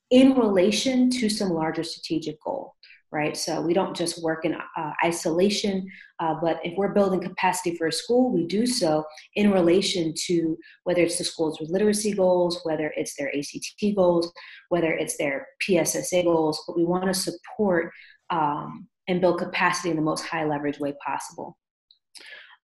in 0.09 0.33
relation 0.35 1.09
to 1.09 1.29
some 1.29 1.49
larger 1.49 1.83
strategic 1.83 2.41
goal 2.41 2.73
right 3.15 3.35
so 3.37 3.61
we 3.61 3.73
don't 3.73 3.95
just 3.95 4.21
work 4.21 4.45
in 4.45 4.53
uh, 4.53 4.91
isolation 5.03 5.87
uh, 6.19 6.35
but 6.41 6.59
if 6.63 6.73
we're 6.77 6.93
building 6.93 7.21
capacity 7.21 7.75
for 7.77 7.87
a 7.87 7.91
school 7.91 8.31
we 8.31 8.45
do 8.45 8.65
so 8.65 9.03
in 9.35 9.51
relation 9.51 10.13
to 10.27 10.57
whether 10.83 11.01
it's 11.01 11.17
the 11.17 11.23
school's 11.23 11.57
literacy 11.61 12.13
goals 12.13 12.59
whether 12.63 12.93
it's 12.97 13.15
their 13.15 13.31
act 13.35 13.95
goals 13.95 14.31
whether 14.69 14.91
it's 14.93 15.17
their 15.17 15.47
pssa 15.63 16.23
goals 16.23 16.61
but 16.67 16.77
we 16.77 16.83
want 16.83 17.05
to 17.05 17.13
support 17.13 17.91
um, 18.29 18.87
and 19.07 19.21
build 19.21 19.39
capacity 19.39 19.89
in 19.89 19.95
the 19.95 20.01
most 20.11 20.25
high 20.25 20.45
leverage 20.45 20.79
way 20.79 20.93
possible 21.05 21.57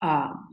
um, 0.02 0.50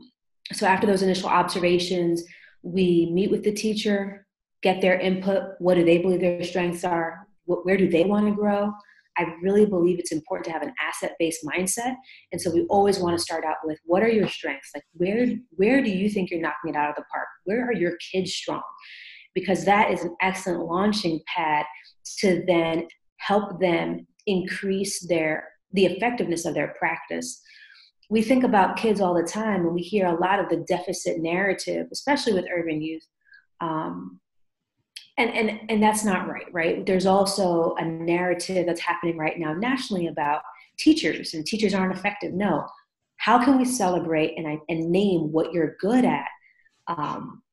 so 0.53 0.65
after 0.65 0.87
those 0.87 1.03
initial 1.03 1.29
observations, 1.29 2.23
we 2.63 3.09
meet 3.11 3.31
with 3.31 3.43
the 3.43 3.51
teacher, 3.51 4.25
get 4.61 4.81
their 4.81 4.99
input. 4.99 5.53
What 5.59 5.75
do 5.75 5.85
they 5.85 5.99
believe 5.99 6.21
their 6.21 6.43
strengths 6.43 6.83
are? 6.83 7.27
What, 7.45 7.65
where 7.65 7.77
do 7.77 7.89
they 7.89 8.03
want 8.03 8.27
to 8.27 8.33
grow? 8.33 8.73
I 9.19 9.33
really 9.43 9.65
believe 9.65 9.99
it's 9.99 10.11
important 10.11 10.45
to 10.45 10.51
have 10.51 10.63
an 10.63 10.73
asset-based 10.81 11.45
mindset, 11.45 11.95
and 12.31 12.41
so 12.41 12.51
we 12.51 12.65
always 12.69 12.99
want 12.99 13.17
to 13.17 13.23
start 13.23 13.43
out 13.45 13.57
with 13.63 13.79
what 13.85 14.01
are 14.01 14.09
your 14.09 14.27
strengths? 14.27 14.71
Like 14.73 14.83
where 14.93 15.27
where 15.51 15.83
do 15.83 15.91
you 15.91 16.09
think 16.09 16.31
you're 16.31 16.41
knocking 16.41 16.69
it 16.69 16.75
out 16.75 16.89
of 16.89 16.95
the 16.95 17.03
park? 17.11 17.27
Where 17.43 17.65
are 17.67 17.73
your 17.73 17.93
kids 18.11 18.33
strong? 18.33 18.63
Because 19.35 19.65
that 19.65 19.91
is 19.91 20.03
an 20.03 20.15
excellent 20.21 20.65
launching 20.65 21.19
pad 21.27 21.65
to 22.19 22.43
then 22.47 22.87
help 23.17 23.59
them 23.59 24.07
increase 24.25 25.05
their 25.07 25.49
the 25.73 25.85
effectiveness 25.85 26.45
of 26.45 26.55
their 26.55 26.73
practice 26.79 27.41
we 28.09 28.23
think 28.23 28.43
about 28.43 28.75
kids 28.75 28.99
all 28.99 29.13
the 29.13 29.23
time 29.23 29.65
and 29.65 29.73
we 29.73 29.81
hear 29.81 30.07
a 30.07 30.19
lot 30.19 30.39
of 30.39 30.49
the 30.49 30.65
deficit 30.67 31.19
narrative 31.19 31.87
especially 31.91 32.33
with 32.33 32.45
urban 32.53 32.81
youth 32.81 33.05
um, 33.61 34.19
and, 35.19 35.29
and 35.31 35.59
and 35.69 35.83
that's 35.83 36.03
not 36.03 36.27
right 36.27 36.51
right? 36.51 36.85
There's 36.85 37.05
also 37.05 37.75
a 37.77 37.85
narrative 37.85 38.65
that's 38.65 38.81
happening 38.81 39.17
right 39.17 39.37
now 39.37 39.53
nationally 39.53 40.07
about 40.07 40.41
teachers 40.77 41.33
and 41.33 41.45
teachers 41.45 41.73
aren't 41.73 41.95
effective. 41.95 42.33
No. 42.33 42.65
How 43.17 43.43
can 43.43 43.57
we 43.57 43.65
celebrate 43.65 44.37
and, 44.37 44.59
and 44.69 44.91
name 44.91 45.31
what 45.31 45.51
you're 45.51 45.75
good 45.79 46.05
at? 46.05 46.27
Um, 46.87 47.43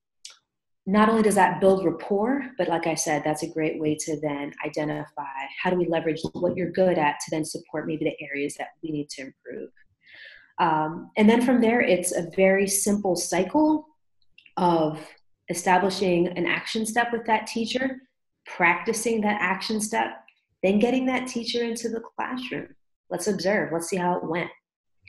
not 0.89 1.09
only 1.09 1.23
does 1.23 1.35
that 1.35 1.61
build 1.61 1.85
rapport 1.85 2.45
but 2.57 2.69
like 2.69 2.87
i 2.87 2.95
said 2.95 3.21
that's 3.25 3.43
a 3.43 3.49
great 3.49 3.81
way 3.81 3.97
to 3.97 4.21
then 4.21 4.53
identify 4.65 5.25
how 5.61 5.69
do 5.69 5.75
we 5.75 5.89
leverage 5.89 6.21
what 6.35 6.57
you're 6.57 6.71
good 6.71 6.97
at 6.97 7.19
to 7.19 7.27
then 7.33 7.45
support 7.45 7.89
maybe 7.89 8.05
the 8.05 8.25
areas 8.25 8.55
that 8.55 8.69
we 8.85 8.93
need 8.93 9.11
to 9.11 9.23
improve. 9.23 9.71
Um, 10.59 11.11
and 11.17 11.29
then 11.29 11.43
from 11.43 11.61
there, 11.61 11.81
it's 11.81 12.13
a 12.13 12.31
very 12.35 12.67
simple 12.67 13.17
cycle 13.17 13.87
of 14.57 14.99
establishing 15.49 16.29
an 16.29 16.47
action 16.47 16.85
step 16.85 17.13
with 17.13 17.25
that 17.27 17.47
teacher, 17.47 17.99
practicing 18.47 19.21
that 19.21 19.41
action 19.41 19.81
step, 19.81 20.17
then 20.63 20.79
getting 20.79 21.07
that 21.07 21.27
teacher 21.27 21.63
into 21.63 21.89
the 21.89 22.01
classroom. 22.01 22.69
Let's 23.11 23.29
observe, 23.29 23.73
let's 23.73 23.89
see 23.89 23.97
how 23.97 24.17
it 24.17 24.25
went. 24.25 24.51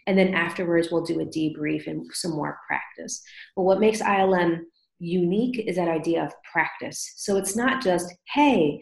And 0.06 0.18
then 0.18 0.34
afterwards, 0.34 0.90
we'll 0.90 1.04
do 1.04 1.20
a 1.20 1.26
debrief 1.26 1.88
and 1.88 2.10
some 2.14 2.32
more 2.32 2.60
practice. 2.66 3.22
But 3.56 3.64
what 3.64 3.80
makes 3.80 4.02
ILM 4.02 4.62
unique 5.00 5.60
is 5.68 5.76
that 5.76 5.90
idea 5.90 6.24
of 6.24 6.34
practice. 6.52 7.14
So 7.18 7.38
it's 7.38 7.56
not 7.56 7.84
just, 7.84 8.14
hey, 8.34 8.82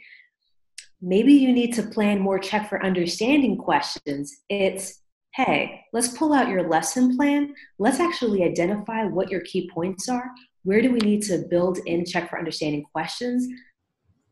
maybe 1.01 1.33
you 1.33 1.51
need 1.51 1.73
to 1.75 1.83
plan 1.83 2.19
more 2.19 2.39
check 2.39 2.69
for 2.69 2.83
understanding 2.83 3.57
questions. 3.57 4.43
It's, 4.49 5.01
hey, 5.33 5.81
let's 5.93 6.15
pull 6.15 6.31
out 6.31 6.49
your 6.49 6.69
lesson 6.69 7.17
plan. 7.17 7.53
Let's 7.79 7.99
actually 7.99 8.43
identify 8.43 9.05
what 9.05 9.31
your 9.31 9.41
key 9.41 9.69
points 9.73 10.07
are. 10.07 10.29
Where 10.65 10.81
do 10.81 10.91
we 10.91 10.99
need 10.99 11.21
to 11.23 11.45
build 11.49 11.77
in 11.85 12.05
check 12.05 12.29
for 12.29 12.37
understanding 12.37 12.83
questions? 12.91 13.47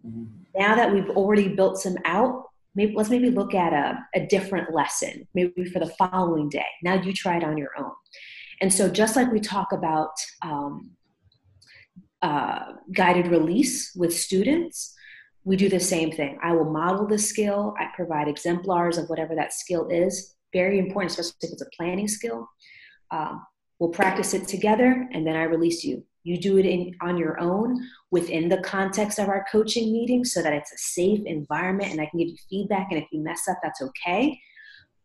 Mm-hmm. 0.06 0.26
Now 0.56 0.76
that 0.76 0.92
we've 0.92 1.10
already 1.12 1.48
built 1.48 1.78
some 1.78 1.96
out, 2.06 2.46
maybe 2.76 2.94
let's 2.96 3.10
maybe 3.10 3.30
look 3.30 3.54
at 3.54 3.72
a, 3.72 4.00
a 4.16 4.26
different 4.26 4.74
lesson, 4.74 5.28
maybe 5.34 5.64
for 5.66 5.80
the 5.80 5.94
following 5.98 6.50
day. 6.50 6.66
Now 6.84 6.96
you 6.96 7.14
try 7.14 7.38
it 7.38 7.44
on 7.44 7.58
your 7.58 7.70
own. 7.78 7.92
And 8.62 8.74
so, 8.74 8.90
just 8.90 9.16
like 9.16 9.32
we 9.32 9.40
talk 9.40 9.72
about 9.74 10.12
um, 10.42 10.92
uh, 12.22 12.74
guided 12.92 13.28
release 13.28 13.94
with 13.96 14.14
students, 14.14 14.94
we 15.44 15.56
do 15.56 15.70
the 15.70 15.80
same 15.80 16.12
thing. 16.12 16.40
I 16.42 16.54
will 16.54 16.72
model 16.72 17.06
the 17.06 17.20
skill, 17.20 17.76
I 17.80 17.90
provide 17.96 18.28
exemplars 18.28 18.98
of 18.98 19.10
whatever 19.10 19.36
that 19.36 19.54
skill 19.54 19.90
is, 19.90 20.36
very 20.52 20.80
important, 20.80 21.12
especially 21.12 21.36
if 21.42 21.52
it's 21.52 21.62
a 21.62 21.70
planning 21.78 22.08
skill. 22.08 22.48
Um, 23.12 23.46
we'll 23.80 23.90
practice 23.90 24.34
it 24.34 24.48
together, 24.48 25.08
and 25.12 25.28
then 25.28 25.36
I 25.36 25.44
release 25.44 25.84
you. 25.84 26.06
You 26.24 26.40
do 26.40 26.58
it 26.58 26.66
in, 26.66 26.96
on 27.02 27.18
your 27.18 27.40
own 27.40 27.80
within 28.12 28.50
the 28.50 28.62
context 28.62 29.20
of 29.20 29.28
our 29.28 29.46
coaching 29.52 29.92
meeting 29.92 30.24
so 30.24 30.42
that 30.42 30.54
it's 30.54 30.72
a 30.72 30.78
safe 30.78 31.26
environment 31.26 31.92
and 31.92 32.00
I 32.00 32.06
can 32.06 32.20
give 32.20 32.30
you 32.30 32.38
feedback. 32.50 32.88
And 32.92 33.02
if 33.02 33.08
you 33.12 33.20
mess 33.22 33.48
up, 33.50 33.58
that's 33.62 33.82
okay. 33.82 34.40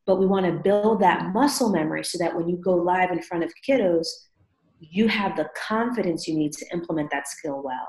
But 0.07 0.19
we 0.19 0.27
want 0.27 0.47
to 0.47 0.53
build 0.53 1.01
that 1.01 1.33
muscle 1.33 1.71
memory 1.71 2.05
so 2.05 2.19
that 2.19 2.35
when 2.35 2.49
you 2.49 2.57
go 2.57 2.75
live 2.75 3.11
in 3.11 3.21
front 3.23 3.45
of 3.45 3.53
kiddos, 3.69 4.07
you 4.81 5.09
have 5.09 5.37
the 5.37 5.49
confidence 5.57 6.29
you 6.29 6.37
need 6.37 6.53
to 6.53 6.67
implement 6.73 7.11
that 7.11 7.29
skill 7.29 7.63
well. 7.65 7.89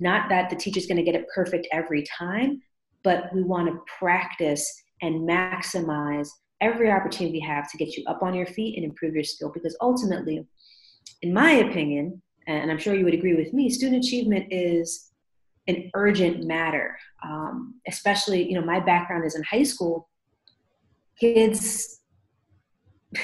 Not 0.00 0.28
that 0.28 0.50
the 0.50 0.56
teacher's 0.56 0.86
going 0.86 0.98
to 0.98 1.02
get 1.02 1.14
it 1.14 1.26
perfect 1.34 1.68
every 1.72 2.04
time, 2.04 2.60
but 3.04 3.32
we 3.32 3.42
want 3.42 3.68
to 3.68 3.80
practice 3.98 4.82
and 5.02 5.28
maximize 5.28 6.28
every 6.60 6.90
opportunity 6.90 7.38
we 7.38 7.40
have 7.40 7.70
to 7.70 7.78
get 7.78 7.96
you 7.96 8.04
up 8.06 8.22
on 8.22 8.34
your 8.34 8.46
feet 8.46 8.76
and 8.76 8.84
improve 8.84 9.14
your 9.14 9.24
skill 9.24 9.50
because 9.52 9.76
ultimately 9.80 10.46
in 11.22 11.32
my 11.32 11.50
opinion 11.52 12.20
and 12.46 12.70
i'm 12.70 12.78
sure 12.78 12.94
you 12.94 13.04
would 13.04 13.14
agree 13.14 13.34
with 13.34 13.52
me 13.52 13.68
student 13.68 14.04
achievement 14.04 14.46
is 14.50 15.10
an 15.68 15.90
urgent 15.94 16.44
matter 16.44 16.96
um, 17.24 17.74
especially 17.88 18.48
you 18.48 18.54
know 18.54 18.64
my 18.64 18.80
background 18.80 19.24
is 19.24 19.34
in 19.34 19.42
high 19.42 19.62
school 19.62 20.08
kids 21.18 22.00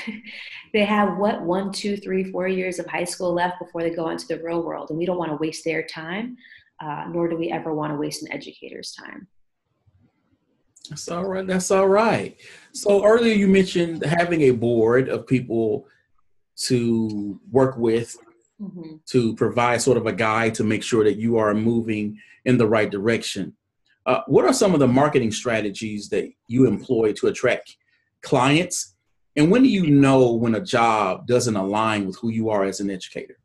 they 0.73 0.85
have 0.85 1.19
what 1.19 1.43
one 1.43 1.71
two 1.71 1.97
three 1.97 2.31
four 2.31 2.49
years 2.49 2.79
of 2.79 2.87
high 2.87 3.05
school 3.05 3.33
left 3.33 3.59
before 3.59 3.83
they 3.83 3.91
go 3.91 4.09
into 4.09 4.27
the 4.27 4.43
real 4.43 4.63
world 4.63 4.91
and 4.91 4.99
we 4.99 5.07
don't 5.07 5.19
want 5.19 5.31
to 5.31 5.37
waste 5.37 5.65
their 5.65 5.83
time 5.83 6.37
uh, 6.83 7.05
nor 7.11 7.29
do 7.29 7.37
we 7.37 7.51
ever 7.51 7.75
want 7.75 7.93
to 7.93 7.97
waste 7.97 8.23
an 8.23 8.33
educator's 8.33 8.93
time 8.93 9.27
That's 10.89 11.09
all 11.09 11.25
right. 11.25 11.47
That's 11.47 11.71
all 11.71 11.89
right. 11.89 12.37
So 12.73 13.05
earlier 13.05 13.35
you 13.35 13.49
mentioned 13.49 14.05
having 14.05 14.43
a 14.43 14.51
board 14.51 15.09
of 15.09 15.27
people 15.27 15.87
to 16.67 17.41
work 17.51 17.77
with 17.77 18.17
mm-hmm. 18.63 18.97
to 19.07 19.35
provide 19.35 19.83
sort 19.83 19.97
of 19.97 20.07
a 20.07 20.13
guide 20.13 20.55
to 20.55 20.65
make 20.65 20.83
sure 20.83 21.05
that 21.05 21.17
you 21.17 21.37
are 21.37 21.55
moving 21.55 22.19
in 22.45 22.59
the 22.59 22.67
right 22.67 22.91
direction. 22.91 23.55
Uh, 24.07 24.21
what 24.27 24.45
are 24.45 24.53
some 24.53 24.75
of 24.75 24.81
the 24.81 24.89
marketing 24.89 25.31
strategies 25.31 26.09
that 26.09 26.31
you 26.49 26.67
employ 26.67 27.13
to 27.13 27.29
attract 27.29 27.77
clients? 28.23 28.97
And 29.37 29.51
when 29.51 29.63
do 29.63 29.69
you 29.69 29.89
know 29.89 30.33
when 30.33 30.55
a 30.55 30.61
job 30.61 31.27
doesn't 31.27 31.57
align 31.57 32.07
with 32.07 32.19
who 32.19 32.31
you 32.31 32.51
are 32.51 32.65
as 32.65 32.81
an 32.81 32.91
educator? 32.91 33.39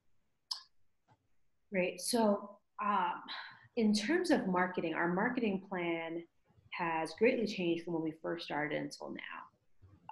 Right. 1.71 1.99
So, 1.99 2.57
um, 2.83 3.21
in 3.75 3.93
terms 3.93 4.31
of 4.31 4.47
marketing, 4.47 4.95
our 4.95 5.13
marketing 5.13 5.61
plan 5.69 6.23
has 6.71 7.13
greatly 7.17 7.45
changed 7.45 7.83
from 7.83 7.93
when 7.93 8.03
we 8.03 8.13
first 8.21 8.45
started 8.45 8.81
until 8.81 9.09
now. 9.09 9.47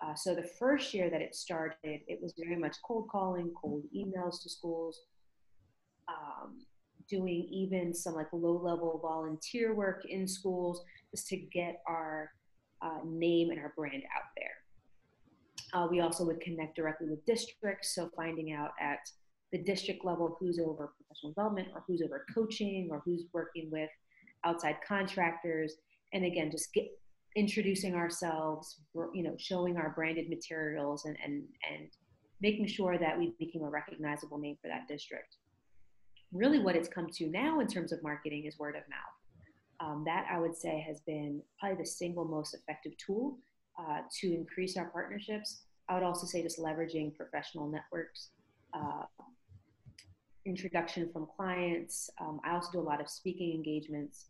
Uh, 0.03 0.13
so, 0.15 0.36
the 0.36 0.43
first 0.60 0.93
year 0.93 1.10
that 1.10 1.21
it 1.21 1.36
started, 1.36 2.01
it 2.08 2.19
was 2.21 2.34
very 2.38 2.58
much 2.58 2.75
cold 2.86 3.08
calling, 3.10 3.51
cold 3.62 3.84
emails 3.95 4.41
to 4.43 4.49
schools, 4.49 5.01
um, 6.08 6.60
doing 7.10 7.47
even 7.51 7.93
some 7.93 8.13
like 8.13 8.27
low 8.34 8.60
level 8.62 8.99
volunteer 9.01 9.73
work 9.73 10.03
in 10.10 10.27
schools 10.27 10.84
just 11.12 11.27
to 11.27 11.38
get 11.38 11.81
our 11.88 12.31
uh, 12.81 12.99
name 13.05 13.51
and 13.51 13.60
our 13.60 13.73
brand 13.77 14.03
out 14.15 14.29
there. 14.36 14.51
Uh, 15.73 15.88
we 15.89 15.99
also 15.99 16.25
would 16.25 16.41
connect 16.41 16.75
directly 16.75 17.08
with 17.10 17.25
districts, 17.25 17.95
so 17.95 18.10
finding 18.15 18.53
out 18.53 18.71
at 18.79 18.99
the 19.51 19.58
district 19.63 20.03
level 20.03 20.38
who's 20.39 20.60
over 20.60 20.93
professional 20.97 21.31
development 21.31 21.67
or 21.73 21.84
who's 21.88 22.01
over 22.01 22.25
coaching 22.34 22.89
or 22.91 23.01
who's 23.05 23.23
working 23.34 23.69
with 23.71 23.89
outside 24.43 24.77
contractors, 24.88 25.75
and 26.13 26.25
again, 26.25 26.51
just 26.51 26.73
get 26.73 26.86
introducing 27.36 27.95
ourselves, 27.95 28.80
you 29.13 29.24
know, 29.24 29.36
showing 29.38 29.78
our 29.78 29.89
branded 29.89 30.30
materials 30.30 31.06
and 31.06 31.17
and 31.24 31.43
and 31.71 31.89
making 32.41 32.67
sure 32.67 32.98
that 32.98 33.17
we 33.17 33.34
became 33.39 33.63
a 33.63 33.69
recognizable 33.69 34.38
name 34.38 34.58
for 34.62 34.67
that 34.67 34.88
district 34.88 35.38
really 36.36 36.60
what 36.60 36.76
it's 36.76 36.89
come 36.89 37.08
to 37.10 37.28
now 37.28 37.60
in 37.60 37.67
terms 37.67 37.91
of 37.91 38.04
marketing 38.04 38.45
is 38.45 38.60
word 38.60 38.76
of 38.76 38.84
mouth. 38.89 39.00
Um, 39.80 40.04
that 40.06 40.26
I 40.32 40.39
would 40.39 40.56
say 40.56 40.84
has 40.88 41.02
been 41.02 41.41
probably 41.60 41.78
the 41.84 41.89
single 41.89 42.26
most 42.26 42.54
effective 42.54 42.93
tool 42.98 43.38
uh, 43.80 44.00
to 44.19 44.34
increase 44.34 44.78
our 44.78 44.86
partnerships. 44.86 45.63
I 45.89 45.95
would 45.95 46.04
also 46.04 46.26
say 46.26 46.41
just 46.41 46.60
leveraging 46.60 47.15
professional 47.15 47.69
networks, 47.69 48.30
uh, 48.74 49.04
introduction 50.45 51.10
from 51.12 51.28
clients. 51.36 52.10
Um, 52.21 52.39
I 52.45 52.54
also 52.54 52.71
do 52.71 52.80
a 52.80 52.82
lot 52.82 53.02
of 53.02 53.10
speaking 53.10 53.54
engagements. 53.54 54.28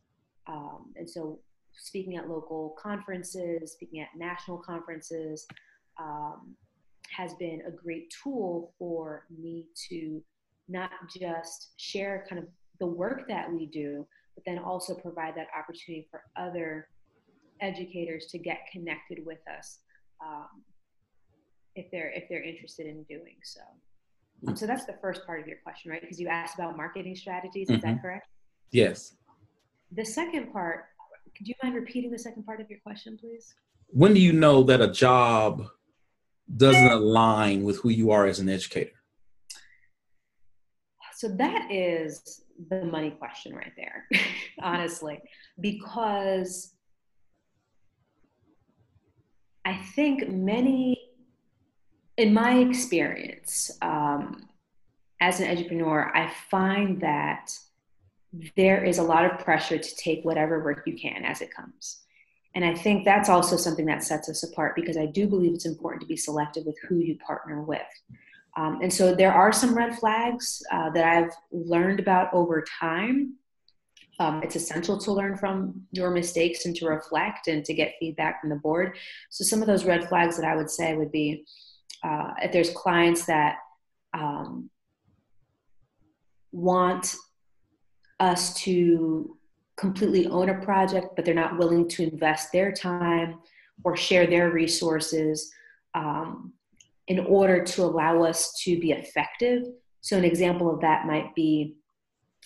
Um, 0.47 0.93
and 0.95 1.09
so 1.09 1.39
speaking 1.77 2.17
at 2.17 2.29
local 2.29 2.75
conferences, 2.81 3.73
speaking 3.73 4.01
at 4.01 4.09
national 4.17 4.57
conferences 4.57 5.45
um, 5.99 6.55
has 7.09 7.33
been 7.35 7.61
a 7.67 7.71
great 7.71 8.13
tool 8.23 8.73
for 8.77 9.25
me 9.35 9.67
to 9.89 10.21
not 10.67 10.89
just 11.17 11.73
share 11.77 12.25
kind 12.29 12.39
of 12.39 12.47
the 12.79 12.85
work 12.85 13.27
that 13.27 13.51
we 13.51 13.67
do, 13.67 14.05
but 14.35 14.43
then 14.45 14.59
also 14.59 14.95
provide 14.95 15.35
that 15.35 15.47
opportunity 15.57 16.07
for 16.09 16.23
other 16.35 16.87
educators 17.61 18.25
to 18.27 18.37
get 18.37 18.59
connected 18.71 19.25
with 19.25 19.39
us 19.57 19.79
um, 20.25 20.63
if 21.75 21.89
they're 21.91 22.11
if 22.11 22.27
they're 22.29 22.43
interested 22.43 22.85
in 22.87 23.03
doing 23.03 23.35
so. 23.43 23.61
Um, 24.47 24.55
so 24.55 24.67
that's 24.67 24.85
the 24.85 24.95
first 25.01 25.25
part 25.25 25.41
of 25.41 25.47
your 25.47 25.57
question, 25.63 25.91
right? 25.91 26.01
Because 26.01 26.19
you 26.19 26.27
asked 26.27 26.55
about 26.55 26.75
marketing 26.75 27.15
strategies. 27.15 27.69
Is 27.69 27.77
mm-hmm. 27.77 27.93
that 27.93 28.01
correct? 28.01 28.27
Yes. 28.71 29.15
The 29.91 30.05
second 30.05 30.51
part, 30.51 30.85
could 31.35 31.47
you 31.47 31.55
mind 31.61 31.75
repeating 31.75 32.11
the 32.11 32.19
second 32.19 32.45
part 32.45 32.61
of 32.61 32.69
your 32.69 32.79
question, 32.79 33.17
please? 33.17 33.53
When 33.87 34.13
do 34.13 34.19
you 34.19 34.33
know 34.33 34.63
that 34.63 34.81
a 34.81 34.91
job 34.91 35.67
doesn't 36.55 36.91
align 36.91 37.63
with 37.63 37.79
who 37.79 37.89
you 37.89 38.11
are 38.11 38.25
as 38.25 38.39
an 38.39 38.49
educator? 38.49 38.91
So 41.15 41.29
that 41.29 41.71
is 41.71 42.43
the 42.69 42.83
money 42.85 43.11
question 43.11 43.55
right 43.55 43.71
there, 43.77 44.05
honestly, 44.61 45.21
because 45.59 46.73
I 49.63 49.77
think 49.95 50.29
many, 50.29 50.99
in 52.17 52.33
my 52.33 52.59
experience 52.59 53.71
um, 53.81 54.47
as 55.21 55.39
an 55.39 55.49
entrepreneur, 55.49 56.11
I 56.13 56.31
find 56.51 57.01
that 57.01 57.51
there 58.55 58.83
is 58.83 58.97
a 58.97 59.03
lot 59.03 59.25
of 59.25 59.39
pressure 59.39 59.77
to 59.77 59.95
take 59.95 60.23
whatever 60.23 60.63
work 60.63 60.83
you 60.85 60.97
can 60.97 61.23
as 61.23 61.41
it 61.41 61.53
comes. 61.53 62.01
And 62.55 62.63
I 62.63 62.73
think 62.73 63.03
that's 63.03 63.29
also 63.29 63.57
something 63.57 63.85
that 63.87 64.03
sets 64.03 64.29
us 64.29 64.43
apart 64.43 64.75
because 64.75 64.97
I 64.97 65.05
do 65.07 65.27
believe 65.27 65.53
it's 65.53 65.65
important 65.65 66.01
to 66.01 66.07
be 66.07 66.15
selective 66.15 66.65
with 66.65 66.77
who 66.87 66.99
you 66.99 67.17
partner 67.17 67.61
with. 67.61 67.81
Um, 68.57 68.79
and 68.81 68.91
so 68.91 69.13
there 69.13 69.33
are 69.33 69.51
some 69.51 69.75
red 69.75 69.99
flags 69.99 70.63
uh, 70.71 70.89
that 70.91 71.03
I've 71.05 71.33
learned 71.51 71.99
about 71.99 72.33
over 72.33 72.63
time. 72.79 73.33
Um, 74.19 74.41
it's 74.41 74.55
essential 74.55 74.97
to 74.99 75.11
learn 75.11 75.35
from 75.35 75.81
your 75.91 76.09
mistakes 76.09 76.65
and 76.65 76.73
to 76.77 76.87
reflect 76.87 77.47
and 77.47 77.65
to 77.65 77.73
get 77.73 77.95
feedback 77.99 78.39
from 78.39 78.49
the 78.49 78.55
board. 78.55 78.97
So 79.29 79.43
some 79.43 79.61
of 79.61 79.67
those 79.67 79.83
red 79.83 80.07
flags 80.07 80.37
that 80.37 80.45
I 80.45 80.55
would 80.55 80.69
say 80.69 80.95
would 80.95 81.11
be 81.11 81.43
uh, 82.01 82.31
if 82.41 82.53
there's 82.53 82.69
clients 82.69 83.25
that 83.25 83.57
um, 84.13 84.69
want 86.53 87.13
us 88.19 88.53
to 88.61 89.37
completely 89.77 90.27
own 90.27 90.49
a 90.49 90.61
project, 90.61 91.15
but 91.15 91.25
they're 91.25 91.33
not 91.33 91.57
willing 91.57 91.87
to 91.89 92.03
invest 92.03 92.51
their 92.51 92.71
time 92.71 93.39
or 93.83 93.97
share 93.97 94.25
their 94.25 94.51
resources. 94.51 95.51
Um, 95.93 96.53
in 97.07 97.19
order 97.19 97.63
to 97.63 97.83
allow 97.83 98.23
us 98.23 98.53
to 98.63 98.79
be 98.79 98.91
effective. 98.91 99.63
So, 100.01 100.17
an 100.17 100.25
example 100.25 100.73
of 100.73 100.81
that 100.81 101.05
might 101.05 101.33
be 101.35 101.75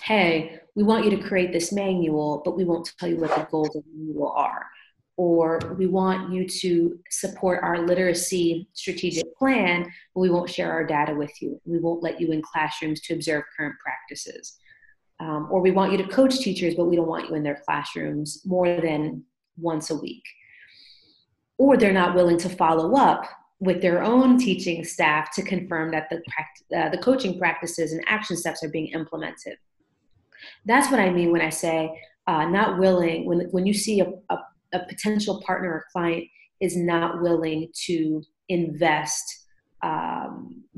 hey, 0.03 0.57
we 0.75 0.83
want 0.83 1.03
you 1.03 1.11
to 1.11 1.21
create 1.21 1.51
this 1.51 1.73
manual, 1.73 2.41
but 2.45 2.55
we 2.55 2.63
won't 2.63 2.89
tell 2.97 3.09
you 3.09 3.17
what 3.17 3.35
the 3.35 3.45
goals 3.51 3.75
of 3.75 3.83
the 3.83 3.91
manual 3.93 4.31
are. 4.31 4.65
Or 5.17 5.59
we 5.77 5.87
want 5.87 6.31
you 6.31 6.47
to 6.47 6.97
support 7.09 7.61
our 7.63 7.85
literacy 7.85 8.69
strategic 8.71 9.35
plan, 9.35 9.83
but 10.15 10.21
we 10.21 10.29
won't 10.29 10.49
share 10.49 10.71
our 10.71 10.85
data 10.85 11.13
with 11.13 11.33
you. 11.41 11.59
We 11.65 11.79
won't 11.79 12.01
let 12.01 12.21
you 12.21 12.31
in 12.31 12.41
classrooms 12.41 13.01
to 13.01 13.13
observe 13.13 13.43
current 13.57 13.75
practices. 13.83 14.57
Um, 15.19 15.47
or 15.51 15.61
we 15.61 15.71
want 15.71 15.91
you 15.91 15.97
to 15.97 16.07
coach 16.07 16.39
teachers, 16.39 16.75
but 16.75 16.85
we 16.85 16.95
don't 16.95 17.07
want 17.07 17.29
you 17.29 17.35
in 17.35 17.43
their 17.43 17.61
classrooms 17.65 18.41
more 18.45 18.79
than 18.79 19.23
once 19.57 19.89
a 19.89 19.95
week. 19.95 20.23
Or 21.57 21.75
they're 21.75 21.91
not 21.91 22.15
willing 22.15 22.37
to 22.37 22.49
follow 22.49 22.95
up 22.95 23.25
with 23.59 23.81
their 23.81 24.01
own 24.01 24.37
teaching 24.37 24.83
staff 24.85 25.33
to 25.35 25.41
confirm 25.41 25.91
that 25.91 26.09
the, 26.09 26.77
uh, 26.77 26.89
the 26.89 26.97
coaching 26.97 27.37
practices 27.37 27.91
and 27.91 28.01
action 28.07 28.37
steps 28.37 28.63
are 28.63 28.69
being 28.69 28.87
implemented. 28.87 29.57
That's 30.65 30.89
what 30.89 31.01
I 31.01 31.09
mean 31.09 31.31
when 31.31 31.41
I 31.41 31.49
say 31.49 31.91
uh, 32.27 32.45
not 32.45 32.79
willing, 32.79 33.25
when, 33.25 33.41
when 33.51 33.65
you 33.65 33.73
see 33.73 33.99
a, 33.99 34.11
a, 34.29 34.37
a, 34.73 34.85
potential 34.87 35.41
partner 35.41 35.69
or 35.69 35.85
client 35.91 36.25
is 36.59 36.77
not 36.77 37.21
willing 37.21 37.69
to 37.85 38.21
invest 38.49 39.47
um, 39.81 40.28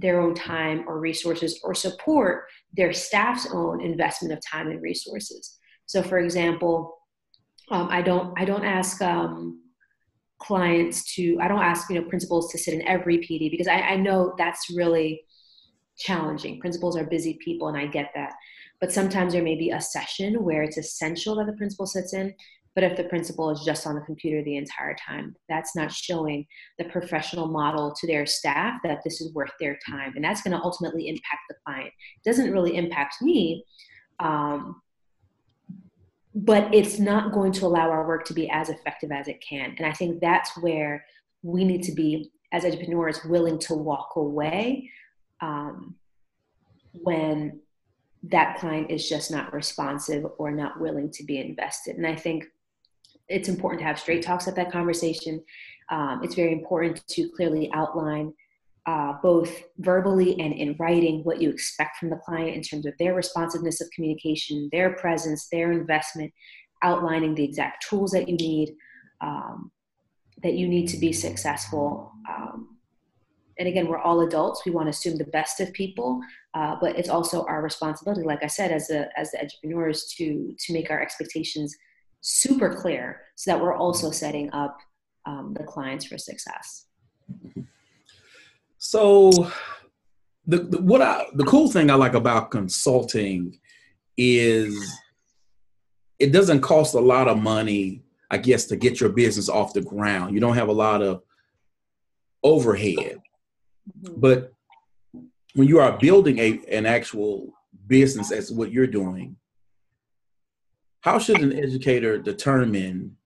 their 0.01 0.19
own 0.19 0.33
time 0.33 0.83
or 0.87 0.99
resources 0.99 1.59
or 1.63 1.73
support 1.75 2.45
their 2.73 2.91
staff's 2.91 3.47
own 3.53 3.81
investment 3.81 4.33
of 4.33 4.39
time 4.45 4.67
and 4.67 4.81
resources. 4.81 5.59
So, 5.85 6.01
for 6.01 6.19
example, 6.19 6.97
um, 7.69 7.87
I 7.89 8.01
don't 8.01 8.33
I 8.37 8.45
don't 8.45 8.65
ask 8.65 9.01
um, 9.01 9.61
clients 10.41 11.13
to 11.13 11.37
i 11.39 11.47
don't 11.47 11.61
ask 11.61 11.87
you 11.89 12.01
know 12.01 12.09
principals 12.09 12.51
to 12.51 12.57
sit 12.57 12.73
in 12.73 12.81
every 12.87 13.19
pd 13.19 13.51
because 13.51 13.67
I, 13.67 13.79
I, 13.79 13.95
know 13.95 14.33
that's 14.39 14.73
really 14.75 15.23
challenging 15.99 16.59
principals 16.59 16.97
are 16.97 17.03
busy 17.03 17.37
people 17.45 17.67
and 17.67 17.77
i 17.77 17.85
get 17.85 18.09
that 18.15 18.33
but 18.79 18.91
sometimes 18.91 19.33
there 19.33 19.43
may 19.43 19.55
be 19.55 19.69
a 19.69 19.79
session 19.79 20.43
where 20.43 20.63
it's 20.63 20.79
essential 20.79 21.35
that 21.35 21.45
the 21.45 21.53
principal 21.53 21.85
sits 21.85 22.15
in 22.15 22.33
but 22.73 22.83
if 22.83 22.95
the 22.95 23.03
principal 23.05 23.49
is 23.49 23.63
just 23.65 23.85
on 23.85 23.95
the 23.95 24.01
computer 24.01 24.43
the 24.43 24.57
entire 24.57 24.95
time 24.95 25.35
that's 25.49 25.75
not 25.75 25.91
showing 25.91 26.45
the 26.77 26.85
professional 26.85 27.47
model 27.47 27.93
to 27.99 28.07
their 28.07 28.25
staff 28.25 28.79
that 28.83 28.99
this 29.03 29.21
is 29.21 29.33
worth 29.33 29.51
their 29.59 29.77
time 29.89 30.13
and 30.15 30.23
that's 30.23 30.41
going 30.41 30.55
to 30.55 30.63
ultimately 30.63 31.07
impact 31.07 31.41
the 31.49 31.55
client 31.65 31.87
it 31.87 32.29
doesn't 32.29 32.51
really 32.51 32.75
impact 32.75 33.15
me 33.21 33.63
um, 34.19 34.81
but 36.33 36.73
it's 36.73 36.97
not 36.97 37.33
going 37.33 37.51
to 37.51 37.65
allow 37.65 37.89
our 37.89 38.07
work 38.07 38.25
to 38.25 38.33
be 38.33 38.49
as 38.49 38.69
effective 38.69 39.11
as 39.11 39.27
it 39.27 39.43
can. 39.47 39.75
And 39.77 39.85
I 39.85 39.91
think 39.91 40.21
that's 40.21 40.57
where 40.57 41.05
we 41.41 41.65
need 41.65 41.83
to 41.83 41.91
be, 41.91 42.31
as 42.53 42.63
entrepreneurs, 42.63 43.23
willing 43.25 43.59
to 43.59 43.73
walk 43.73 44.13
away 44.15 44.89
um, 45.41 45.95
when 46.93 47.59
that 48.23 48.59
client 48.59 48.91
is 48.91 49.09
just 49.09 49.31
not 49.31 49.53
responsive 49.53 50.25
or 50.37 50.51
not 50.51 50.79
willing 50.79 51.09
to 51.11 51.23
be 51.23 51.39
invested. 51.39 51.97
And 51.97 52.07
I 52.07 52.15
think 52.15 52.45
it's 53.35 53.49
important 53.49 53.79
to 53.81 53.85
have 53.85 53.99
straight 53.99 54.23
talks 54.23 54.47
at 54.47 54.55
that 54.55 54.71
conversation. 54.77 55.33
Um, 55.95 56.15
it's 56.23 56.35
very 56.35 56.53
important 56.59 56.95
to 57.15 57.21
clearly 57.35 57.65
outline 57.73 58.27
uh, 58.91 59.13
both 59.29 59.51
verbally 59.77 60.31
and 60.43 60.53
in 60.63 60.75
writing 60.79 61.15
what 61.27 61.41
you 61.41 61.49
expect 61.49 61.93
from 61.97 62.09
the 62.09 62.21
client 62.25 62.55
in 62.57 62.63
terms 62.69 62.85
of 62.85 62.93
their 62.99 63.13
responsiveness 63.23 63.81
of 63.81 63.87
communication, 63.95 64.69
their 64.71 64.89
presence, 65.03 65.41
their 65.51 65.71
investment, 65.71 66.31
outlining 66.89 67.33
the 67.35 67.43
exact 67.43 67.77
tools 67.89 68.11
that 68.11 68.27
you 68.29 68.35
need. 68.35 68.69
um, 69.21 69.71
that 70.43 70.53
you 70.53 70.67
need 70.67 70.87
to 70.87 70.97
be 70.97 71.13
successful. 71.13 72.11
Um, 72.29 72.77
and 73.59 73.67
again, 73.67 73.87
we're 73.87 73.99
all 73.99 74.21
adults. 74.21 74.65
We 74.65 74.71
want 74.71 74.87
to 74.87 74.89
assume 74.91 75.17
the 75.17 75.25
best 75.25 75.59
of 75.59 75.71
people, 75.73 76.19
uh, 76.53 76.77
but 76.81 76.97
it's 76.97 77.09
also 77.09 77.45
our 77.45 77.61
responsibility, 77.61 78.23
like 78.23 78.43
I 78.43 78.47
said, 78.47 78.71
as 78.71 78.89
a 78.89 79.07
as 79.19 79.31
the 79.31 79.41
entrepreneurs, 79.41 79.99
to 80.17 80.55
to 80.57 80.73
make 80.73 80.89
our 80.89 81.01
expectations 81.01 81.75
super 82.21 82.73
clear, 82.73 83.21
so 83.35 83.51
that 83.51 83.61
we're 83.61 83.75
also 83.75 84.11
setting 84.11 84.51
up 84.53 84.77
um, 85.25 85.53
the 85.57 85.63
clients 85.63 86.05
for 86.05 86.17
success. 86.17 86.85
So, 88.77 89.31
the, 90.45 90.57
the 90.57 90.81
what 90.81 91.01
I 91.01 91.25
the 91.33 91.43
cool 91.43 91.69
thing 91.69 91.91
I 91.91 91.95
like 91.95 92.13
about 92.13 92.51
consulting 92.51 93.59
is 94.17 94.75
it 96.19 96.31
doesn't 96.31 96.61
cost 96.61 96.93
a 96.93 96.99
lot 96.99 97.27
of 97.27 97.41
money, 97.41 98.03
I 98.29 98.37
guess, 98.37 98.65
to 98.65 98.75
get 98.75 98.99
your 98.99 99.09
business 99.09 99.49
off 99.49 99.73
the 99.73 99.81
ground. 99.81 100.33
You 100.33 100.39
don't 100.39 100.55
have 100.55 100.69
a 100.69 100.73
lot 100.73 101.01
of 101.01 101.23
overhead. 102.43 103.19
Mm-hmm. 104.03 104.19
But 104.19 104.53
when 105.53 105.67
you 105.67 105.79
are 105.79 105.97
building 105.97 106.39
a 106.39 106.59
an 106.71 106.85
actual 106.85 107.53
business 107.87 108.31
as 108.31 108.51
what 108.51 108.71
you're 108.71 108.87
doing, 108.87 109.35
how 111.01 111.17
should 111.17 111.41
an 111.41 111.51
educator 111.51 112.17
determine 112.17 113.17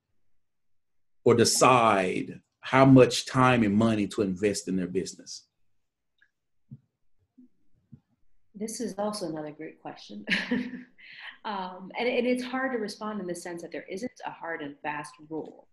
or 1.24 1.36
decide 1.36 2.42
how 2.62 2.86
much 2.86 3.26
time 3.26 3.64
and 3.64 3.76
money 3.76 4.08
to 4.08 4.22
invest 4.22 4.68
in 4.68 4.76
their 4.76 4.88
business? 4.88 5.46
This 8.56 8.80
is 8.80 8.96
also 8.98 9.28
another 9.28 9.52
great 9.52 9.82
question. 9.82 10.26
um, 11.46 11.92
and, 12.00 12.08
and, 12.08 12.26
it's 12.26 12.44
hard 12.44 12.72
to 12.72 12.78
respond 12.78 13.20
in 13.20 13.28
the 13.28 13.36
sense 13.36 13.62
that 13.62 13.72
there 13.74 13.86
isn't 13.92 14.12
a 14.26 14.32
hard 14.32 14.62
and 14.62 14.76
fast 14.82 15.14
rule. 15.30 15.68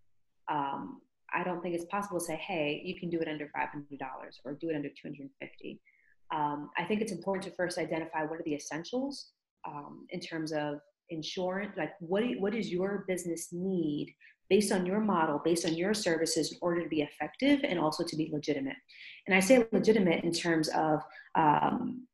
Um, 0.51 1.01
I 1.33 1.43
don't 1.45 1.63
think 1.63 1.75
it's 1.75 1.85
possible 1.85 2.19
to 2.19 2.25
say, 2.25 2.35
hey, 2.35 2.81
you 2.83 2.99
can 2.99 3.09
do 3.09 3.21
it 3.21 3.29
under 3.29 3.45
$500 3.45 3.99
or 4.43 4.53
do 4.53 4.69
it 4.69 4.75
under 4.75 4.89
250. 4.89 5.81
Um, 6.35 6.69
I 6.77 6.83
think 6.83 7.01
it's 7.01 7.13
important 7.13 7.45
to 7.45 7.51
first 7.51 7.77
identify 7.77 8.23
what 8.23 8.39
are 8.39 8.43
the 8.43 8.55
essentials 8.55 9.29
um, 9.65 10.05
in 10.09 10.19
terms 10.19 10.51
of 10.51 10.79
insurance, 11.09 11.73
like 11.77 11.93
what, 11.99 12.23
what 12.39 12.53
does 12.53 12.69
your 12.69 13.05
business 13.07 13.49
need 13.51 14.13
based 14.49 14.71
on 14.71 14.85
your 14.85 14.99
model, 14.99 15.41
based 15.43 15.65
on 15.65 15.73
your 15.73 15.93
services 15.93 16.51
in 16.51 16.57
order 16.61 16.83
to 16.83 16.89
be 16.89 17.01
effective 17.01 17.61
and 17.63 17.79
also 17.79 18.03
to 18.03 18.15
be 18.15 18.29
legitimate. 18.31 18.75
And 19.25 19.35
I 19.35 19.39
say 19.39 19.65
legitimate 19.71 20.23
in 20.23 20.31
terms 20.31 20.69
of 20.69 21.01
um, 21.35 22.07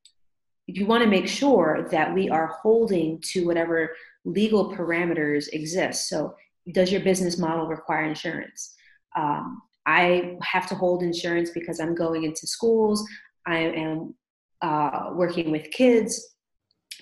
you 0.67 0.85
want 0.85 1.03
to 1.03 1.09
make 1.09 1.27
sure 1.27 1.87
that 1.91 2.13
we 2.13 2.29
are 2.29 2.47
holding 2.61 3.19
to 3.31 3.45
whatever 3.45 3.95
legal 4.23 4.71
parameters 4.73 5.47
exist. 5.51 6.07
So, 6.07 6.35
does 6.73 6.91
your 6.91 7.01
business 7.01 7.39
model 7.39 7.65
require 7.65 8.03
insurance? 8.03 8.75
Um, 9.17 9.61
I 9.87 10.37
have 10.43 10.67
to 10.69 10.75
hold 10.75 11.01
insurance 11.01 11.49
because 11.49 11.79
I'm 11.79 11.95
going 11.95 12.23
into 12.23 12.45
schools. 12.45 13.03
I 13.47 13.57
am 13.57 14.13
uh, 14.61 15.11
working 15.13 15.49
with 15.49 15.71
kids 15.71 16.35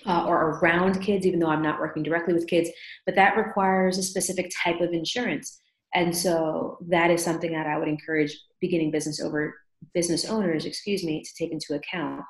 uh, 0.06 0.24
or 0.26 0.58
around 0.58 1.00
kids, 1.00 1.26
even 1.26 1.40
though 1.40 1.50
I'm 1.50 1.62
not 1.62 1.80
working 1.80 2.02
directly 2.02 2.34
with 2.34 2.46
kids, 2.46 2.70
but 3.06 3.14
that 3.14 3.36
requires 3.36 3.98
a 3.98 4.02
specific 4.02 4.50
type 4.62 4.80
of 4.80 4.92
insurance. 4.92 5.60
And 5.94 6.16
so 6.16 6.78
that 6.88 7.10
is 7.10 7.24
something 7.24 7.52
that 7.52 7.66
I 7.66 7.78
would 7.78 7.88
encourage 7.88 8.38
beginning 8.60 8.90
business 8.90 9.20
over 9.20 9.54
business 9.94 10.24
owners, 10.24 10.64
excuse 10.64 11.04
me, 11.04 11.22
to 11.22 11.34
take 11.34 11.52
into 11.52 11.74
account. 11.74 12.22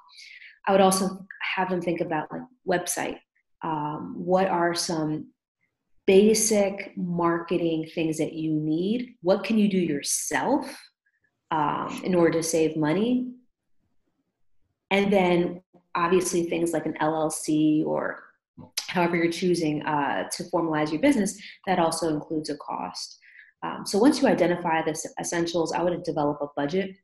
I 0.67 0.73
would 0.73 0.81
also 0.81 1.27
have 1.57 1.71
them 1.71 1.81
think 1.81 2.01
about 2.01 2.29
like 2.31 2.43
website. 2.69 3.19
Um, 3.63 4.15
what 4.17 4.47
are 4.49 4.75
some 4.75 5.29
basic 6.09 6.95
marketing 6.97 7.87
things 7.95 8.17
that 8.17 8.33
you 8.33 8.51
need. 8.51 9.15
What 9.21 9.45
can 9.45 9.59
you 9.59 9.69
do 9.69 9.77
yourself 9.77 10.67
um, 11.51 12.01
in 12.03 12.15
order 12.15 12.39
to 12.39 12.43
save 12.43 12.79
money? 12.79 13.31
And 14.91 15.13
then 15.13 15.61
obviously 15.99 16.45
things 16.45 16.73
like 16.73 16.87
an 16.87 16.95
LLC 17.01 17.85
or 17.85 18.23
however 18.89 19.17
you're 19.17 19.33
choosing 19.33 19.83
uh, 19.83 20.29
to 20.31 20.45
formalize 20.45 20.91
your 20.91 21.01
business, 21.01 21.41
that 21.67 21.79
also 21.79 22.09
includes 22.09 22.51
a 22.51 22.57
cost. 22.57 23.19
Um, 23.63 23.85
so 23.85 23.99
once 23.99 24.23
you 24.23 24.29
identify 24.29 24.83
the 24.83 24.97
essentials, 25.21 25.73
I 25.73 25.83
would 25.83 26.03
develop 26.05 26.39
a 26.41 26.47
budget. 26.57 26.95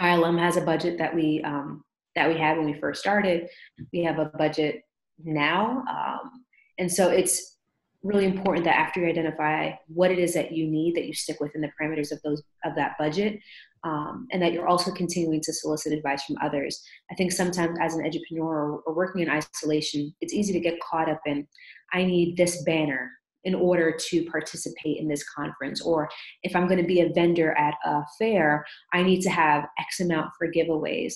ILM 0.00 0.38
has 0.38 0.56
a 0.56 0.62
budget 0.62 0.98
that 0.98 1.14
we 1.14 1.42
um, 1.44 1.84
that 2.16 2.28
we 2.28 2.38
had 2.38 2.56
when 2.56 2.66
we 2.66 2.80
first 2.80 3.00
started. 3.00 3.48
We 3.92 4.02
have 4.04 4.18
a 4.18 4.26
budget 4.38 4.82
now, 5.22 5.84
um, 5.88 6.44
and 6.78 6.90
so 6.90 7.10
it's 7.10 7.58
really 8.02 8.24
important 8.24 8.64
that 8.64 8.76
after 8.76 9.00
you 9.00 9.06
identify 9.08 9.72
what 9.88 10.10
it 10.10 10.18
is 10.18 10.34
that 10.34 10.52
you 10.52 10.66
need 10.66 10.94
that 10.94 11.06
you 11.06 11.14
stick 11.14 11.40
within 11.40 11.62
the 11.62 11.70
parameters 11.80 12.12
of 12.12 12.20
those 12.22 12.42
of 12.64 12.74
that 12.76 12.96
budget 12.98 13.40
um, 13.84 14.26
and 14.32 14.42
that 14.42 14.52
you're 14.52 14.68
also 14.68 14.90
continuing 14.90 15.40
to 15.42 15.52
solicit 15.52 15.92
advice 15.92 16.24
from 16.24 16.36
others. 16.42 16.82
I 17.10 17.14
think 17.14 17.32
sometimes 17.32 17.78
as 17.80 17.94
an 17.94 18.04
entrepreneur 18.04 18.72
or, 18.72 18.82
or 18.86 18.94
working 18.94 19.22
in 19.22 19.30
isolation 19.30 20.14
it's 20.20 20.32
easy 20.32 20.52
to 20.52 20.60
get 20.60 20.80
caught 20.80 21.08
up 21.08 21.20
in 21.26 21.46
i 21.92 22.04
need 22.04 22.36
this 22.36 22.62
banner 22.64 23.10
in 23.44 23.54
order 23.54 23.94
to 24.08 24.24
participate 24.24 24.98
in 24.98 25.08
this 25.08 25.24
conference 25.28 25.82
or 25.82 26.08
if 26.42 26.54
i'm 26.56 26.66
going 26.66 26.80
to 26.80 26.86
be 26.86 27.00
a 27.00 27.12
vendor 27.12 27.52
at 27.52 27.74
a 27.84 28.02
fair 28.18 28.64
i 28.92 29.02
need 29.02 29.20
to 29.20 29.30
have 29.30 29.66
x 29.78 30.00
amount 30.00 30.30
for 30.38 30.50
giveaways. 30.50 31.14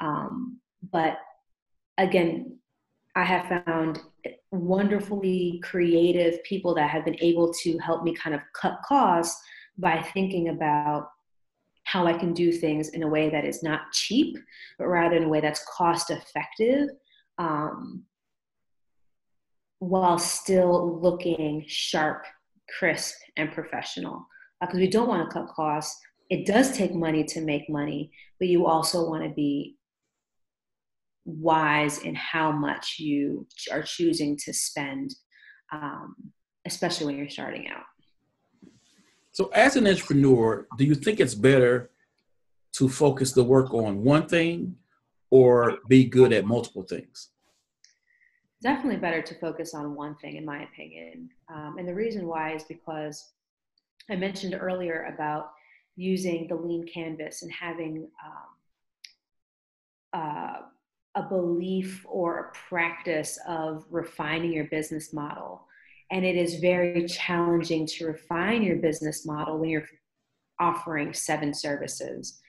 Um, 0.00 0.58
but 0.92 1.18
again 1.96 2.58
I 3.16 3.24
have 3.24 3.64
found 3.66 4.00
wonderfully 4.52 5.60
creative 5.64 6.42
people 6.44 6.72
that 6.76 6.88
have 6.88 7.04
been 7.04 7.20
able 7.20 7.52
to 7.62 7.76
help 7.78 8.04
me 8.04 8.14
kind 8.14 8.34
of 8.34 8.40
cut 8.54 8.78
costs 8.84 9.40
by 9.76 10.00
thinking 10.14 10.48
about 10.50 11.08
how 11.90 12.06
I 12.06 12.12
can 12.12 12.34
do 12.34 12.52
things 12.52 12.90
in 12.90 13.02
a 13.02 13.08
way 13.08 13.30
that 13.30 13.46
is 13.46 13.62
not 13.62 13.92
cheap, 13.92 14.36
but 14.78 14.88
rather 14.88 15.16
in 15.16 15.24
a 15.24 15.28
way 15.28 15.40
that's 15.40 15.64
cost 15.74 16.10
effective, 16.10 16.90
um, 17.38 18.04
while 19.78 20.18
still 20.18 21.00
looking 21.00 21.64
sharp, 21.66 22.24
crisp, 22.78 23.14
and 23.38 23.50
professional. 23.52 24.26
Because 24.60 24.76
uh, 24.76 24.80
we 24.80 24.90
don't 24.90 25.08
want 25.08 25.30
to 25.30 25.32
cut 25.32 25.48
costs. 25.48 25.98
It 26.28 26.46
does 26.46 26.76
take 26.76 26.94
money 26.94 27.24
to 27.24 27.40
make 27.40 27.70
money, 27.70 28.10
but 28.38 28.48
you 28.48 28.66
also 28.66 29.08
want 29.08 29.24
to 29.24 29.30
be 29.30 29.76
wise 31.24 32.00
in 32.00 32.14
how 32.14 32.52
much 32.52 32.96
you 32.98 33.46
are 33.72 33.82
choosing 33.82 34.36
to 34.44 34.52
spend, 34.52 35.14
um, 35.72 36.14
especially 36.66 37.06
when 37.06 37.16
you're 37.16 37.30
starting 37.30 37.68
out. 37.68 37.84
So, 39.38 39.50
as 39.54 39.76
an 39.76 39.86
entrepreneur, 39.86 40.66
do 40.76 40.84
you 40.84 40.96
think 40.96 41.20
it's 41.20 41.36
better 41.36 41.92
to 42.72 42.88
focus 42.88 43.30
the 43.30 43.44
work 43.44 43.72
on 43.72 44.02
one 44.02 44.26
thing 44.26 44.74
or 45.30 45.78
be 45.86 46.06
good 46.06 46.32
at 46.32 46.44
multiple 46.44 46.82
things? 46.82 47.28
Definitely 48.60 48.96
better 48.96 49.22
to 49.22 49.34
focus 49.36 49.74
on 49.74 49.94
one 49.94 50.16
thing, 50.16 50.34
in 50.34 50.44
my 50.44 50.64
opinion. 50.64 51.30
Um, 51.54 51.76
and 51.78 51.86
the 51.86 51.94
reason 51.94 52.26
why 52.26 52.56
is 52.56 52.64
because 52.64 53.30
I 54.10 54.16
mentioned 54.16 54.58
earlier 54.60 55.08
about 55.14 55.52
using 55.94 56.48
the 56.48 56.56
lean 56.56 56.84
canvas 56.92 57.42
and 57.42 57.52
having 57.52 58.08
um, 58.26 60.20
uh, 60.20 60.56
a 61.14 61.22
belief 61.22 62.04
or 62.08 62.38
a 62.40 62.52
practice 62.68 63.38
of 63.46 63.84
refining 63.88 64.52
your 64.52 64.64
business 64.64 65.12
model. 65.12 65.67
And 66.10 66.24
it 66.24 66.36
is 66.36 66.56
very 66.56 67.06
challenging 67.06 67.86
to 67.86 68.06
refine 68.06 68.62
your 68.62 68.76
business 68.76 69.26
model 69.26 69.58
when 69.58 69.70
you're 69.70 69.88
offering 70.58 71.12
seven 71.12 71.52
services. 71.52 72.40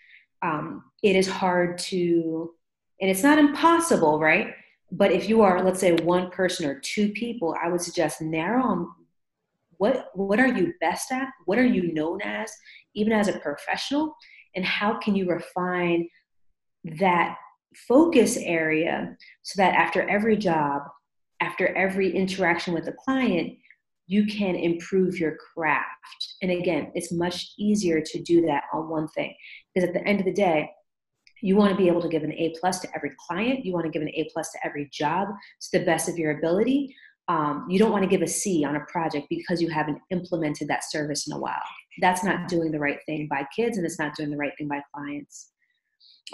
Um, 0.42 0.84
it 1.04 1.16
is 1.16 1.28
hard 1.28 1.78
to, 1.80 2.54
and 3.02 3.10
it's 3.10 3.24
not 3.24 3.38
impossible, 3.38 4.20
right? 4.20 4.54
But 4.92 5.12
if 5.12 5.30
you 5.30 5.42
are, 5.42 5.64
let's 5.64 5.80
say, 5.80 5.94
one 5.94 6.32
person 6.32 6.66
or 6.66 6.80
two 6.80 7.10
people, 7.10 7.56
I 7.62 7.70
would 7.70 7.82
suggest 7.82 8.22
narrow 8.22 8.64
on 8.64 8.92
what 9.78 10.08
what 10.14 10.40
are 10.40 10.48
you 10.48 10.74
best 10.82 11.12
at, 11.12 11.30
what 11.46 11.58
are 11.58 11.66
you 11.66 11.94
known 11.94 12.22
as, 12.22 12.52
even 12.96 13.14
as 13.14 13.28
a 13.28 13.40
professional, 13.40 14.16
and 14.56 14.66
how 14.66 15.00
can 15.00 15.16
you 15.16 15.30
refine 15.30 16.08
that 17.00 17.38
focus 17.88 18.38
area 18.38 19.16
so 19.42 19.62
that 19.62 19.76
after 19.76 20.08
every 20.10 20.36
job, 20.36 20.82
after 21.42 21.76
every 21.76 22.16
interaction 22.16 22.74
with 22.74 22.88
a 22.88 22.94
client, 22.94 23.58
you 24.08 24.26
can 24.26 24.56
improve 24.56 25.20
your 25.20 25.38
craft. 25.54 26.36
And 26.42 26.52
again, 26.52 26.92
it's 26.96 27.12
much 27.12 27.54
easier 27.58 28.02
to 28.02 28.24
do 28.24 28.42
that 28.48 28.64
on 28.74 28.90
one 28.90 29.08
thing 29.10 29.36
because 29.74 29.88
at 29.88 29.94
the 29.94 30.06
end 30.08 30.20
of 30.20 30.26
the 30.26 30.34
day, 30.34 30.70
you 31.42 31.56
want 31.56 31.72
to 31.72 31.78
be 31.78 31.88
able 31.88 32.02
to 32.02 32.10
give 32.10 32.24
an 32.24 32.34
A 32.34 32.54
plus 32.60 32.80
to 32.80 32.96
every 32.96 33.12
client. 33.28 33.64
You 33.64 33.72
want 33.72 33.86
to 33.86 33.92
give 33.92 34.02
an 34.02 34.10
A 34.10 34.28
plus 34.34 34.52
to 34.52 34.60
every 34.66 34.90
job 34.92 35.28
to 35.62 35.80
the 35.80 35.86
best 35.86 36.10
of 36.10 36.18
your 36.18 36.38
ability. 36.38 36.96
Um, 37.28 37.68
you 37.70 37.78
don't 37.78 37.92
want 37.92 38.04
to 38.04 38.10
give 38.10 38.24
a 38.24 38.28
C 38.28 38.66
on 38.66 38.76
a 38.76 38.86
project 38.86 39.28
because 39.30 39.62
you 39.62 39.70
haven't 39.70 40.00
implemented 40.10 40.68
that 40.68 40.90
service 40.90 41.28
in 41.28 41.34
a 41.34 41.40
while. 41.40 41.62
That's 42.02 42.24
not 42.24 42.48
doing 42.48 42.72
the 42.72 42.80
right 42.80 43.00
thing 43.06 43.28
by 43.30 43.46
kids 43.56 43.78
and 43.78 43.86
it's 43.86 44.00
not 44.00 44.16
doing 44.16 44.32
the 44.32 44.38
right 44.38 44.54
thing 44.58 44.68
by 44.68 44.82
clients. 44.94 45.52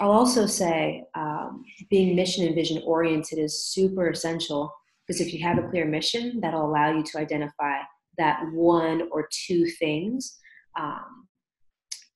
I'll 0.00 0.12
also 0.12 0.46
say 0.46 1.04
um, 1.14 1.64
being 1.90 2.16
mission 2.16 2.46
and 2.46 2.54
vision 2.54 2.82
oriented 2.84 3.38
is 3.38 3.64
super 3.64 4.08
essential 4.08 4.72
because 5.06 5.20
if 5.20 5.32
you 5.32 5.42
have 5.42 5.58
a 5.58 5.68
clear 5.68 5.84
mission, 5.84 6.40
that'll 6.40 6.66
allow 6.66 6.92
you 6.92 7.02
to 7.02 7.18
identify 7.18 7.78
that 8.18 8.40
one 8.52 9.08
or 9.12 9.28
two 9.30 9.66
things 9.66 10.38
um, 10.78 11.28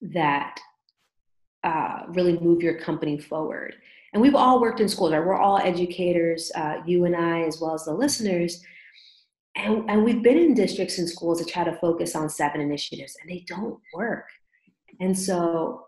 that 0.01 0.59
uh, 1.63 2.05
really 2.09 2.39
move 2.39 2.63
your 2.63 2.79
company 2.79 3.19
forward. 3.19 3.77
And 4.13 4.21
we've 4.21 4.35
all 4.35 4.61
worked 4.61 4.81
in 4.81 4.89
schools, 4.89 5.13
right? 5.13 5.25
We're 5.25 5.37
all 5.37 5.59
educators, 5.59 6.51
uh, 6.55 6.79
you 6.85 7.05
and 7.05 7.15
I, 7.15 7.43
as 7.43 7.61
well 7.61 7.75
as 7.75 7.85
the 7.85 7.93
listeners. 7.93 8.63
And, 9.57 9.89
and 9.89 10.05
we've 10.05 10.23
been 10.23 10.39
in 10.39 10.55
districts 10.55 10.99
and 10.99 11.09
schools 11.09 11.41
to 11.41 11.45
try 11.45 11.65
to 11.65 11.77
focus 11.77 12.17
on 12.17 12.29
seven 12.29 12.61
initiatives, 12.61 13.17
and 13.21 13.31
they 13.31 13.45
don't 13.47 13.79
work. 13.95 14.25
And 15.01 15.17
so, 15.17 15.87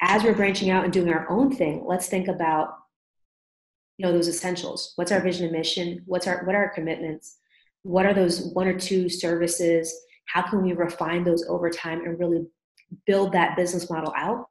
as 0.00 0.24
we're 0.24 0.34
branching 0.34 0.70
out 0.70 0.84
and 0.84 0.92
doing 0.92 1.12
our 1.12 1.28
own 1.30 1.54
thing, 1.54 1.84
let's 1.86 2.08
think 2.08 2.26
about 2.26 2.74
you 3.98 4.06
know 4.06 4.12
those 4.12 4.28
essentials. 4.28 4.92
What's 4.96 5.12
our 5.12 5.20
vision 5.20 5.44
and 5.44 5.52
mission? 5.52 6.02
What's 6.06 6.26
our 6.26 6.44
what 6.44 6.54
are 6.54 6.64
our 6.64 6.74
commitments? 6.74 7.38
What 7.82 8.06
are 8.06 8.14
those 8.14 8.52
one 8.52 8.66
or 8.66 8.78
two 8.78 9.08
services? 9.08 9.94
How 10.26 10.42
can 10.42 10.62
we 10.62 10.72
refine 10.72 11.24
those 11.24 11.46
over 11.48 11.68
time 11.68 12.00
and 12.04 12.18
really 12.18 12.46
build 13.06 13.32
that 13.32 13.56
business 13.56 13.90
model 13.90 14.12
out? 14.16 14.46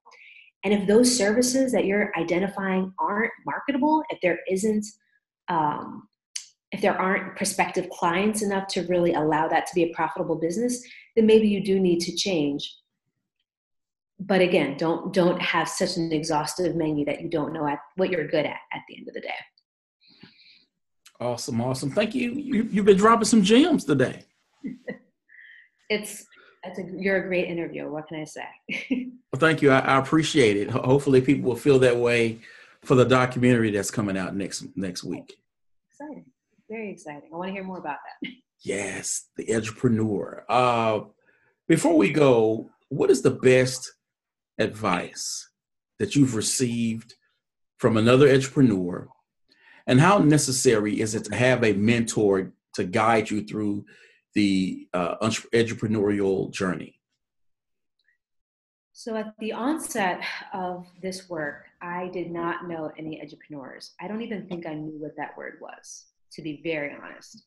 And 0.63 0.73
if 0.73 0.87
those 0.87 1.15
services 1.15 1.71
that 1.71 1.85
you're 1.85 2.11
identifying 2.17 2.93
aren't 2.99 3.31
marketable, 3.45 4.03
if 4.09 4.19
there 4.21 4.39
isn't, 4.49 4.85
um, 5.47 6.07
if 6.71 6.81
there 6.81 6.99
aren't 6.99 7.35
prospective 7.35 7.89
clients 7.89 8.43
enough 8.43 8.67
to 8.69 8.83
really 8.83 9.13
allow 9.13 9.47
that 9.47 9.65
to 9.65 9.75
be 9.75 9.83
a 9.83 9.93
profitable 9.93 10.35
business, 10.35 10.83
then 11.15 11.25
maybe 11.25 11.47
you 11.47 11.63
do 11.63 11.79
need 11.79 11.99
to 12.01 12.15
change. 12.15 12.77
But 14.23 14.41
again, 14.41 14.77
don't 14.77 15.11
don't 15.11 15.41
have 15.41 15.67
such 15.67 15.97
an 15.97 16.11
exhaustive 16.11 16.75
menu 16.75 17.05
that 17.05 17.21
you 17.21 17.29
don't 17.29 17.53
know 17.53 17.65
at 17.67 17.79
what 17.95 18.11
you're 18.11 18.27
good 18.27 18.45
at 18.45 18.59
at 18.71 18.81
the 18.87 18.97
end 18.97 19.07
of 19.07 19.15
the 19.15 19.21
day. 19.21 19.33
Awesome, 21.19 21.59
awesome. 21.59 21.89
Thank 21.89 22.13
you. 22.13 22.31
you 22.33 22.67
you've 22.71 22.85
been 22.85 22.97
dropping 22.97 23.25
some 23.25 23.41
gems 23.41 23.83
today. 23.83 24.23
it's 25.89 26.23
that's 26.63 26.77
a, 26.77 26.83
you're 26.95 27.23
a 27.23 27.27
great 27.27 27.47
interviewer. 27.47 27.91
What 27.91 28.07
can 28.07 28.19
I 28.19 28.25
say? 28.25 28.45
well, 29.33 29.39
thank 29.39 29.63
you. 29.63 29.71
I, 29.71 29.79
I, 29.79 29.97
appreciate 29.97 30.55
it. 30.55 30.69
Hopefully, 30.69 31.21
people 31.21 31.49
will 31.49 31.57
feel 31.57 31.79
that 31.79 31.97
way 31.97 32.39
for 32.83 32.93
the 32.93 33.05
documentary 33.05 33.71
that's 33.71 33.89
coming 33.89 34.17
out 34.17 34.35
next 34.35 34.65
next 34.75 35.03
week. 35.03 35.33
Exciting, 35.89 36.25
very 36.69 36.91
exciting. 36.91 37.29
I 37.33 37.37
want 37.37 37.47
to 37.49 37.53
hear 37.53 37.63
more 37.63 37.79
about 37.79 37.97
that. 38.21 38.31
Yes, 38.63 39.29
the 39.37 39.55
entrepreneur. 39.55 40.45
Uh, 40.47 41.05
before 41.67 41.97
we 41.97 42.11
go, 42.11 42.69
what 42.89 43.09
is 43.09 43.23
the 43.23 43.31
best 43.31 43.91
advice 44.57 45.49
that 45.99 46.15
you've 46.15 46.35
received 46.35 47.15
from 47.77 47.97
another 47.97 48.29
entrepreneur, 48.29 49.07
and 49.87 49.99
how 49.99 50.19
necessary 50.19 51.01
is 51.01 51.15
it 51.15 51.25
to 51.25 51.35
have 51.35 51.63
a 51.63 51.73
mentor 51.73 52.53
to 52.75 52.83
guide 52.83 53.29
you 53.29 53.43
through 53.43 53.85
the 54.35 54.87
uh, 54.93 55.15
entrepreneurial 55.17 56.51
journey? 56.51 56.99
So, 58.93 59.15
at 59.15 59.33
the 59.39 59.51
onset 59.53 60.21
of 60.53 60.85
this 61.01 61.27
work, 61.27 61.65
I 61.81 62.09
did 62.13 62.29
not 62.29 62.67
know 62.67 62.91
any 62.97 63.19
entrepreneurs. 63.19 63.93
I 63.99 64.07
don't 64.07 64.21
even 64.21 64.47
think 64.47 64.67
I 64.67 64.75
knew 64.75 64.99
what 64.99 65.15
that 65.17 65.35
word 65.35 65.57
was, 65.59 66.05
to 66.33 66.41
be 66.41 66.61
very 66.63 66.95
honest. 67.01 67.43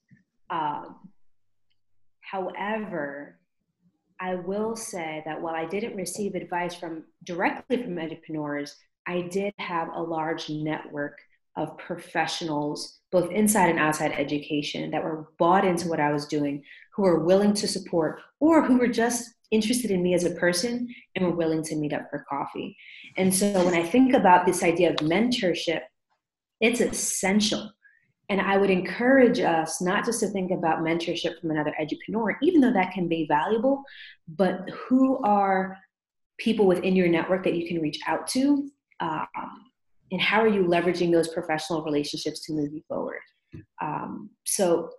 Um, 0.51 1.11
however, 2.23 3.39
I 4.21 4.37
will 4.37 4.77
say 4.77 5.23
that 5.27 5.41
while 5.41 5.55
I 5.55 5.67
didn't 5.67 5.97
receive 5.97 6.35
advice 6.35 6.75
from 6.75 7.05
directly 7.25 7.83
from 7.83 7.99
entrepreneurs, 7.99 8.77
I 9.07 9.23
did 9.23 9.53
have 9.59 9.89
a 9.95 10.03
large 10.03 10.49
network 10.49 11.19
of 11.57 11.77
professionals, 11.79 13.01
both 13.13 13.31
inside 13.31 13.71
and 13.71 13.79
outside 13.79 14.13
education, 14.13 14.91
that 14.91 15.05
were 15.05 15.29
bought 15.39 15.65
into 15.65 15.89
what 15.89 16.01
I 16.01 16.13
was 16.13 16.27
doing, 16.27 16.63
who 16.95 17.03
were 17.03 17.25
willing 17.25 17.53
to 17.55 17.69
support, 17.69 18.21
or 18.41 18.63
who 18.63 18.79
were 18.79 18.89
just 18.89 19.31
interested 19.51 19.91
in 19.91 20.03
me 20.03 20.15
as 20.15 20.25
a 20.25 20.35
person 20.35 20.89
and 21.15 21.25
were 21.25 21.37
willing 21.37 21.63
to 21.63 21.77
meet 21.77 21.93
up 21.93 22.09
for 22.11 22.25
coffee. 22.29 22.77
And 23.17 23.33
so 23.33 23.65
when 23.65 23.75
I 23.75 23.85
think 23.85 24.15
about 24.15 24.47
this 24.47 24.63
idea 24.63 24.91
of 24.91 24.97
mentorship, 24.97 25.83
it's 26.61 26.81
essential. 26.81 27.71
And 28.31 28.41
I 28.41 28.57
would 28.57 28.71
encourage 28.71 29.41
us 29.41 29.81
not 29.81 30.05
just 30.05 30.21
to 30.21 30.29
think 30.29 30.51
about 30.51 30.81
mentorship 30.81 31.41
from 31.41 31.51
another 31.51 31.75
entrepreneur, 31.79 32.37
even 32.43 32.61
though 32.61 32.73
that 32.73 32.93
can 32.93 33.07
be 33.07 33.27
valuable, 33.27 33.83
but 34.29 34.69
who 34.71 35.23
are 35.25 35.77
people 36.39 36.67
within 36.67 36.97
your 36.97 37.09
network 37.09 37.45
that 37.45 37.55
you 37.55 37.69
can 37.69 37.81
reach 37.81 38.01
out 38.07 38.27
to 38.29 38.69
um, 39.01 39.27
and 40.11 40.21
how 40.21 40.41
are 40.41 40.49
you 40.49 40.65
leveraging 40.65 41.13
those 41.13 41.29
professional 41.29 41.83
relationships 41.85 42.45
to 42.47 42.53
move 42.53 42.73
you 42.73 42.83
forward? 42.89 43.21
Um, 43.83 44.31
so 44.45 44.91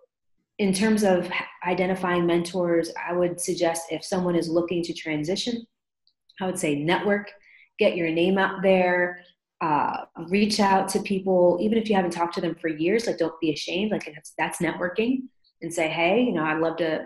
in 0.57 0.73
terms 0.73 1.03
of 1.03 1.29
identifying 1.65 2.25
mentors 2.25 2.91
i 3.07 3.13
would 3.13 3.39
suggest 3.39 3.87
if 3.91 4.03
someone 4.03 4.35
is 4.35 4.47
looking 4.49 4.81
to 4.81 4.93
transition 4.93 5.65
i 6.41 6.45
would 6.45 6.57
say 6.57 6.75
network 6.75 7.29
get 7.77 7.97
your 7.97 8.09
name 8.09 8.37
out 8.37 8.61
there 8.61 9.19
uh, 9.61 10.05
reach 10.27 10.59
out 10.59 10.89
to 10.89 10.99
people 10.99 11.57
even 11.61 11.77
if 11.77 11.89
you 11.89 11.95
haven't 11.95 12.11
talked 12.11 12.35
to 12.35 12.41
them 12.41 12.55
for 12.55 12.67
years 12.67 13.07
like 13.07 13.17
don't 13.17 13.39
be 13.39 13.51
ashamed 13.51 13.91
like 13.91 14.05
that's, 14.13 14.33
that's 14.37 14.59
networking 14.59 15.21
and 15.61 15.73
say 15.73 15.87
hey 15.87 16.21
you 16.21 16.33
know 16.33 16.43
i'd 16.43 16.59
love 16.59 16.75
to 16.75 17.05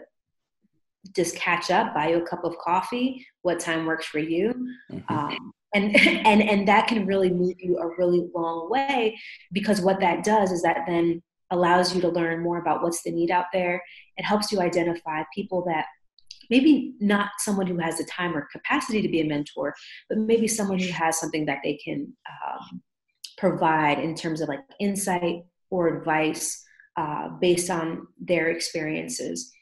just 1.16 1.36
catch 1.36 1.70
up 1.70 1.94
buy 1.94 2.10
you 2.10 2.18
a 2.18 2.28
cup 2.28 2.44
of 2.44 2.58
coffee 2.58 3.26
what 3.44 3.60
time 3.60 3.86
works 3.86 4.06
for 4.06 4.20
you 4.20 4.54
mm-hmm. 4.92 5.16
um, 5.16 5.54
and 5.74 5.96
and 6.26 6.42
and 6.42 6.68
that 6.68 6.88
can 6.88 7.06
really 7.06 7.30
move 7.30 7.56
you 7.60 7.78
a 7.78 7.96
really 7.98 8.28
long 8.36 8.70
way 8.70 9.18
because 9.52 9.82
what 9.82 10.00
that 10.00 10.24
does 10.24 10.52
is 10.52 10.62
that 10.64 10.84
then 10.88 11.22
allows 11.52 11.96
you 11.96 12.02
to 12.02 12.10
learn 12.10 12.44
more 12.44 12.60
about 12.60 12.82
what's 12.84 13.02
the 13.04 13.12
need 13.12 13.32
out 13.32 13.46
there 13.54 13.82
it 14.18 14.24
helps 14.24 14.52
you 14.52 14.60
identify 14.60 15.24
people 15.34 15.64
that 15.66 15.86
maybe 16.50 16.94
not 17.00 17.30
someone 17.40 17.68
who 17.68 17.78
has 17.78 17.98
the 17.98 18.04
time 18.06 18.36
or 18.36 18.48
capacity 18.52 19.02
to 19.02 19.10
be 19.10 19.22
a 19.22 19.26
mentor 19.26 19.74
but 20.08 20.18
maybe 20.18 20.48
someone 20.48 20.80
who 20.80 20.92
has 20.92 21.20
something 21.20 21.46
that 21.46 21.60
they 21.64 21.76
can 21.76 22.12
um, 22.30 22.82
provide 23.38 24.00
in 24.00 24.16
terms 24.16 24.42
of 24.42 24.50
like 24.50 24.60
insight 24.80 25.44
or 25.70 25.88
advice 25.88 26.64
uh, 26.98 27.30
based 27.40 27.70
on 27.70 28.06
their 28.20 28.50
experiences. 28.50 29.54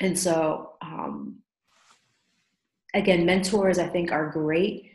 And 0.00 0.18
so 0.18 0.72
um, 0.82 1.38
again 2.94 3.26
mentors 3.26 3.78
i 3.78 3.86
think 3.86 4.12
are 4.12 4.30
great 4.30 4.92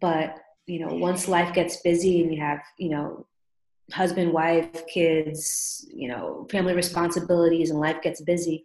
but 0.00 0.38
you 0.66 0.78
know 0.78 0.94
once 0.94 1.28
life 1.28 1.52
gets 1.52 1.78
busy 1.82 2.22
and 2.22 2.32
you 2.32 2.40
have 2.40 2.60
you 2.78 2.88
know 2.88 3.26
husband 3.92 4.32
wife 4.32 4.86
kids 4.86 5.86
you 5.92 6.08
know 6.08 6.46
family 6.50 6.74
responsibilities 6.74 7.70
and 7.70 7.80
life 7.80 8.00
gets 8.02 8.20
busy 8.20 8.64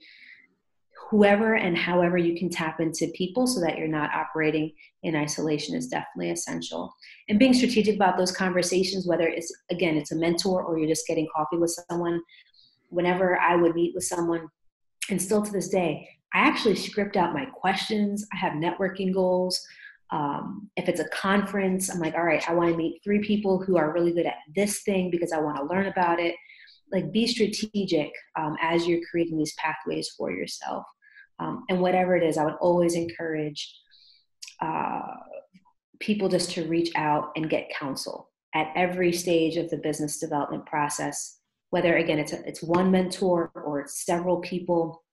whoever 1.10 1.56
and 1.56 1.78
however 1.78 2.17
you 2.17 2.38
can 2.38 2.50
tap 2.50 2.80
into 2.80 3.08
people 3.15 3.48
so 3.48 3.62
that 3.62 3.78
you're 3.78 3.88
not 3.88 4.13
operating 4.13 4.72
in 5.04 5.15
isolation 5.15 5.76
is 5.76 5.88
definitely 5.88 6.32
essential 6.32 6.93
and 7.30 7.39
being 7.39 7.54
strategic 7.54 7.96
about 7.96 8.17
those 8.17 8.32
conversations 8.32 9.08
whether 9.08 9.28
it's 9.28 9.54
again 9.72 9.96
it's 9.96 10.12
a 10.12 10.15
mentor 10.15 10.63
or 10.63 10.78
you're 10.78 10.88
just 10.88 11.08
getting 11.08 11.28
coffee 11.36 11.58
with 11.58 11.76
someone 11.89 12.22
whenever 12.89 13.39
i 13.39 13.56
would 13.56 13.76
meet 13.76 13.93
with 13.96 14.04
someone 14.04 14.48
and 15.10 15.22
still 15.22 15.41
to 15.41 15.52
this 15.52 15.70
day 15.70 16.08
i 16.34 16.39
actually 16.39 16.76
script 16.76 17.15
out 17.15 17.34
my 17.34 17.46
questions 17.46 18.26
i 18.34 18.38
have 18.38 18.54
networking 18.54 19.13
goals 19.13 19.65
um, 20.10 20.70
if 20.78 20.88
it's 20.88 21.02
a 21.02 21.10
conference, 21.10 21.89
I'm 21.89 22.00
like, 22.00 22.15
all 22.15 22.24
right, 22.24 22.48
I 22.50 22.54
want 22.54 22.72
to 22.72 22.78
meet 22.78 23.02
three 23.04 23.20
people 23.20 23.62
who 23.62 23.78
are 23.78 23.91
really 23.91 24.13
good 24.13 24.26
at 24.26 24.36
this 24.56 24.84
thing 24.84 25.12
because 25.12 25.34
I 25.34 25.39
want 25.39 25.58
to 25.58 25.65
learn 25.65 25.88
about 25.88 26.20
it. 26.20 26.36
Like, 26.91 27.12
be 27.12 27.28
strategic 27.28 28.12
um, 28.39 28.56
as 28.62 28.88
you're 28.88 29.02
creating 29.12 29.38
these 29.38 29.54
pathways 29.56 30.10
for 30.17 30.32
yourself. 30.32 30.86
Um, 31.39 31.65
and 31.69 31.80
whatever 31.80 32.15
it 32.15 32.23
is, 32.23 32.38
I 32.38 32.45
would 32.45 32.56
always 32.56 32.95
encourage 32.95 33.76
uh, 34.62 35.02
people 36.00 36.30
just 36.30 36.52
to 36.52 36.67
reach 36.67 36.91
out 36.95 37.32
and 37.36 37.50
get 37.50 37.69
counsel 37.78 38.32
at 38.56 38.71
every 38.76 39.13
stage 39.13 39.58
of 39.58 39.69
the 39.69 39.78
business 39.78 40.19
development 40.19 40.65
process. 40.65 41.39
Whether 41.69 41.97
again 41.97 42.19
it's 42.19 42.34
a, 42.34 42.47
it's 42.47 42.63
one 42.63 42.91
mentor 42.91 43.52
or 43.54 43.82
it's 43.82 44.06
several 44.06 44.38
people, 44.39 45.04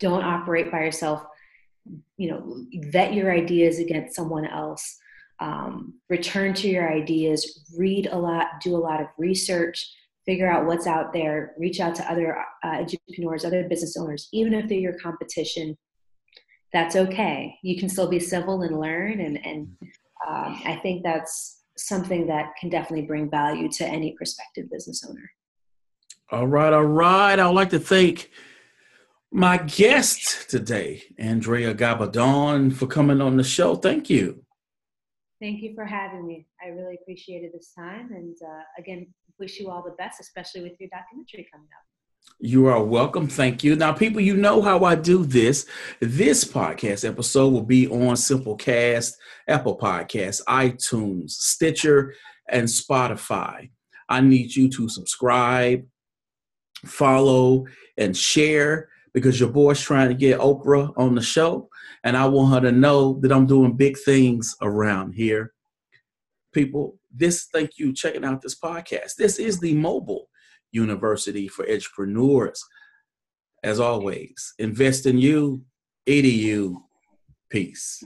don't 0.00 0.24
operate 0.24 0.70
by 0.70 0.80
yourself. 0.80 1.24
You 2.16 2.30
know 2.30 2.66
vet 2.90 3.14
your 3.14 3.32
ideas 3.32 3.78
against 3.78 4.14
someone 4.14 4.46
else. 4.46 4.98
Um, 5.40 5.94
return 6.10 6.52
to 6.54 6.68
your 6.68 6.92
ideas. 6.92 7.64
Read 7.76 8.08
a 8.08 8.18
lot 8.18 8.46
do 8.62 8.76
a 8.76 8.78
lot 8.78 9.00
of 9.00 9.06
research 9.16 9.90
figure 10.28 10.50
out 10.50 10.66
what's 10.66 10.86
out 10.86 11.10
there 11.14 11.54
reach 11.56 11.80
out 11.80 11.94
to 11.94 12.12
other 12.12 12.36
uh, 12.62 12.84
entrepreneurs 12.84 13.46
other 13.46 13.66
business 13.66 13.96
owners 13.96 14.28
even 14.34 14.52
if 14.52 14.68
they're 14.68 14.78
your 14.78 14.98
competition 14.98 15.74
that's 16.74 16.96
okay 16.96 17.54
you 17.62 17.78
can 17.80 17.88
still 17.88 18.10
be 18.10 18.20
civil 18.20 18.60
and 18.60 18.78
learn 18.78 19.20
and 19.20 19.38
and 19.46 19.66
um, 20.28 20.60
i 20.66 20.78
think 20.82 21.02
that's 21.02 21.62
something 21.78 22.26
that 22.26 22.50
can 22.60 22.68
definitely 22.68 23.06
bring 23.06 23.30
value 23.30 23.70
to 23.70 23.86
any 23.86 24.12
prospective 24.18 24.70
business 24.70 25.02
owner 25.08 25.30
all 26.30 26.46
right 26.46 26.74
all 26.74 26.84
right 26.84 27.38
i'd 27.38 27.54
like 27.54 27.70
to 27.70 27.78
thank 27.78 28.30
my 29.30 29.58
guest 29.58 30.48
today, 30.48 31.02
Andrea 31.18 31.74
Gabbadon, 31.74 32.72
for 32.72 32.86
coming 32.86 33.20
on 33.20 33.36
the 33.36 33.44
show. 33.44 33.74
Thank 33.74 34.08
you. 34.08 34.42
Thank 35.40 35.62
you 35.62 35.74
for 35.74 35.84
having 35.84 36.26
me. 36.26 36.46
I 36.64 36.68
really 36.68 36.98
appreciated 37.00 37.52
this 37.52 37.72
time. 37.76 38.10
And 38.10 38.34
uh, 38.42 38.62
again, 38.78 39.06
wish 39.38 39.60
you 39.60 39.70
all 39.70 39.82
the 39.82 39.92
best, 39.92 40.20
especially 40.20 40.62
with 40.62 40.72
your 40.78 40.88
documentary 40.90 41.46
coming 41.50 41.68
up. 41.76 41.84
You 42.40 42.66
are 42.66 42.82
welcome. 42.82 43.26
Thank 43.26 43.64
you. 43.64 43.74
Now, 43.74 43.92
people, 43.92 44.20
you 44.20 44.36
know 44.36 44.62
how 44.62 44.84
I 44.84 44.94
do 44.94 45.24
this. 45.24 45.66
This 46.00 46.44
podcast 46.44 47.08
episode 47.08 47.52
will 47.52 47.62
be 47.62 47.88
on 47.88 48.14
Simplecast, 48.14 49.14
Apple 49.48 49.78
Podcasts, 49.78 50.42
iTunes, 50.48 51.30
Stitcher, 51.30 52.14
and 52.48 52.68
Spotify. 52.68 53.70
I 54.08 54.20
need 54.20 54.54
you 54.54 54.68
to 54.70 54.88
subscribe, 54.88 55.84
follow, 56.84 57.66
and 57.96 58.16
share 58.16 58.88
because 59.12 59.40
your 59.40 59.50
boy's 59.50 59.80
trying 59.80 60.08
to 60.08 60.14
get 60.14 60.38
Oprah 60.38 60.92
on 60.96 61.14
the 61.14 61.22
show. 61.22 61.68
And 62.04 62.16
I 62.16 62.26
want 62.26 62.54
her 62.54 62.70
to 62.70 62.76
know 62.76 63.18
that 63.22 63.32
I'm 63.32 63.46
doing 63.46 63.76
big 63.76 63.98
things 63.98 64.54
around 64.62 65.12
here. 65.12 65.52
People, 66.52 66.98
this, 67.14 67.46
thank 67.52 67.78
you 67.78 67.92
checking 67.92 68.24
out 68.24 68.42
this 68.42 68.58
podcast. 68.58 69.16
This 69.16 69.38
is 69.38 69.60
the 69.60 69.74
mobile 69.74 70.28
University 70.72 71.48
for 71.48 71.68
Entrepreneurs. 71.70 72.64
As 73.62 73.80
always, 73.80 74.54
invest 74.58 75.06
in 75.06 75.18
you, 75.18 75.62
EDU. 76.06 76.76
Peace. 77.50 78.02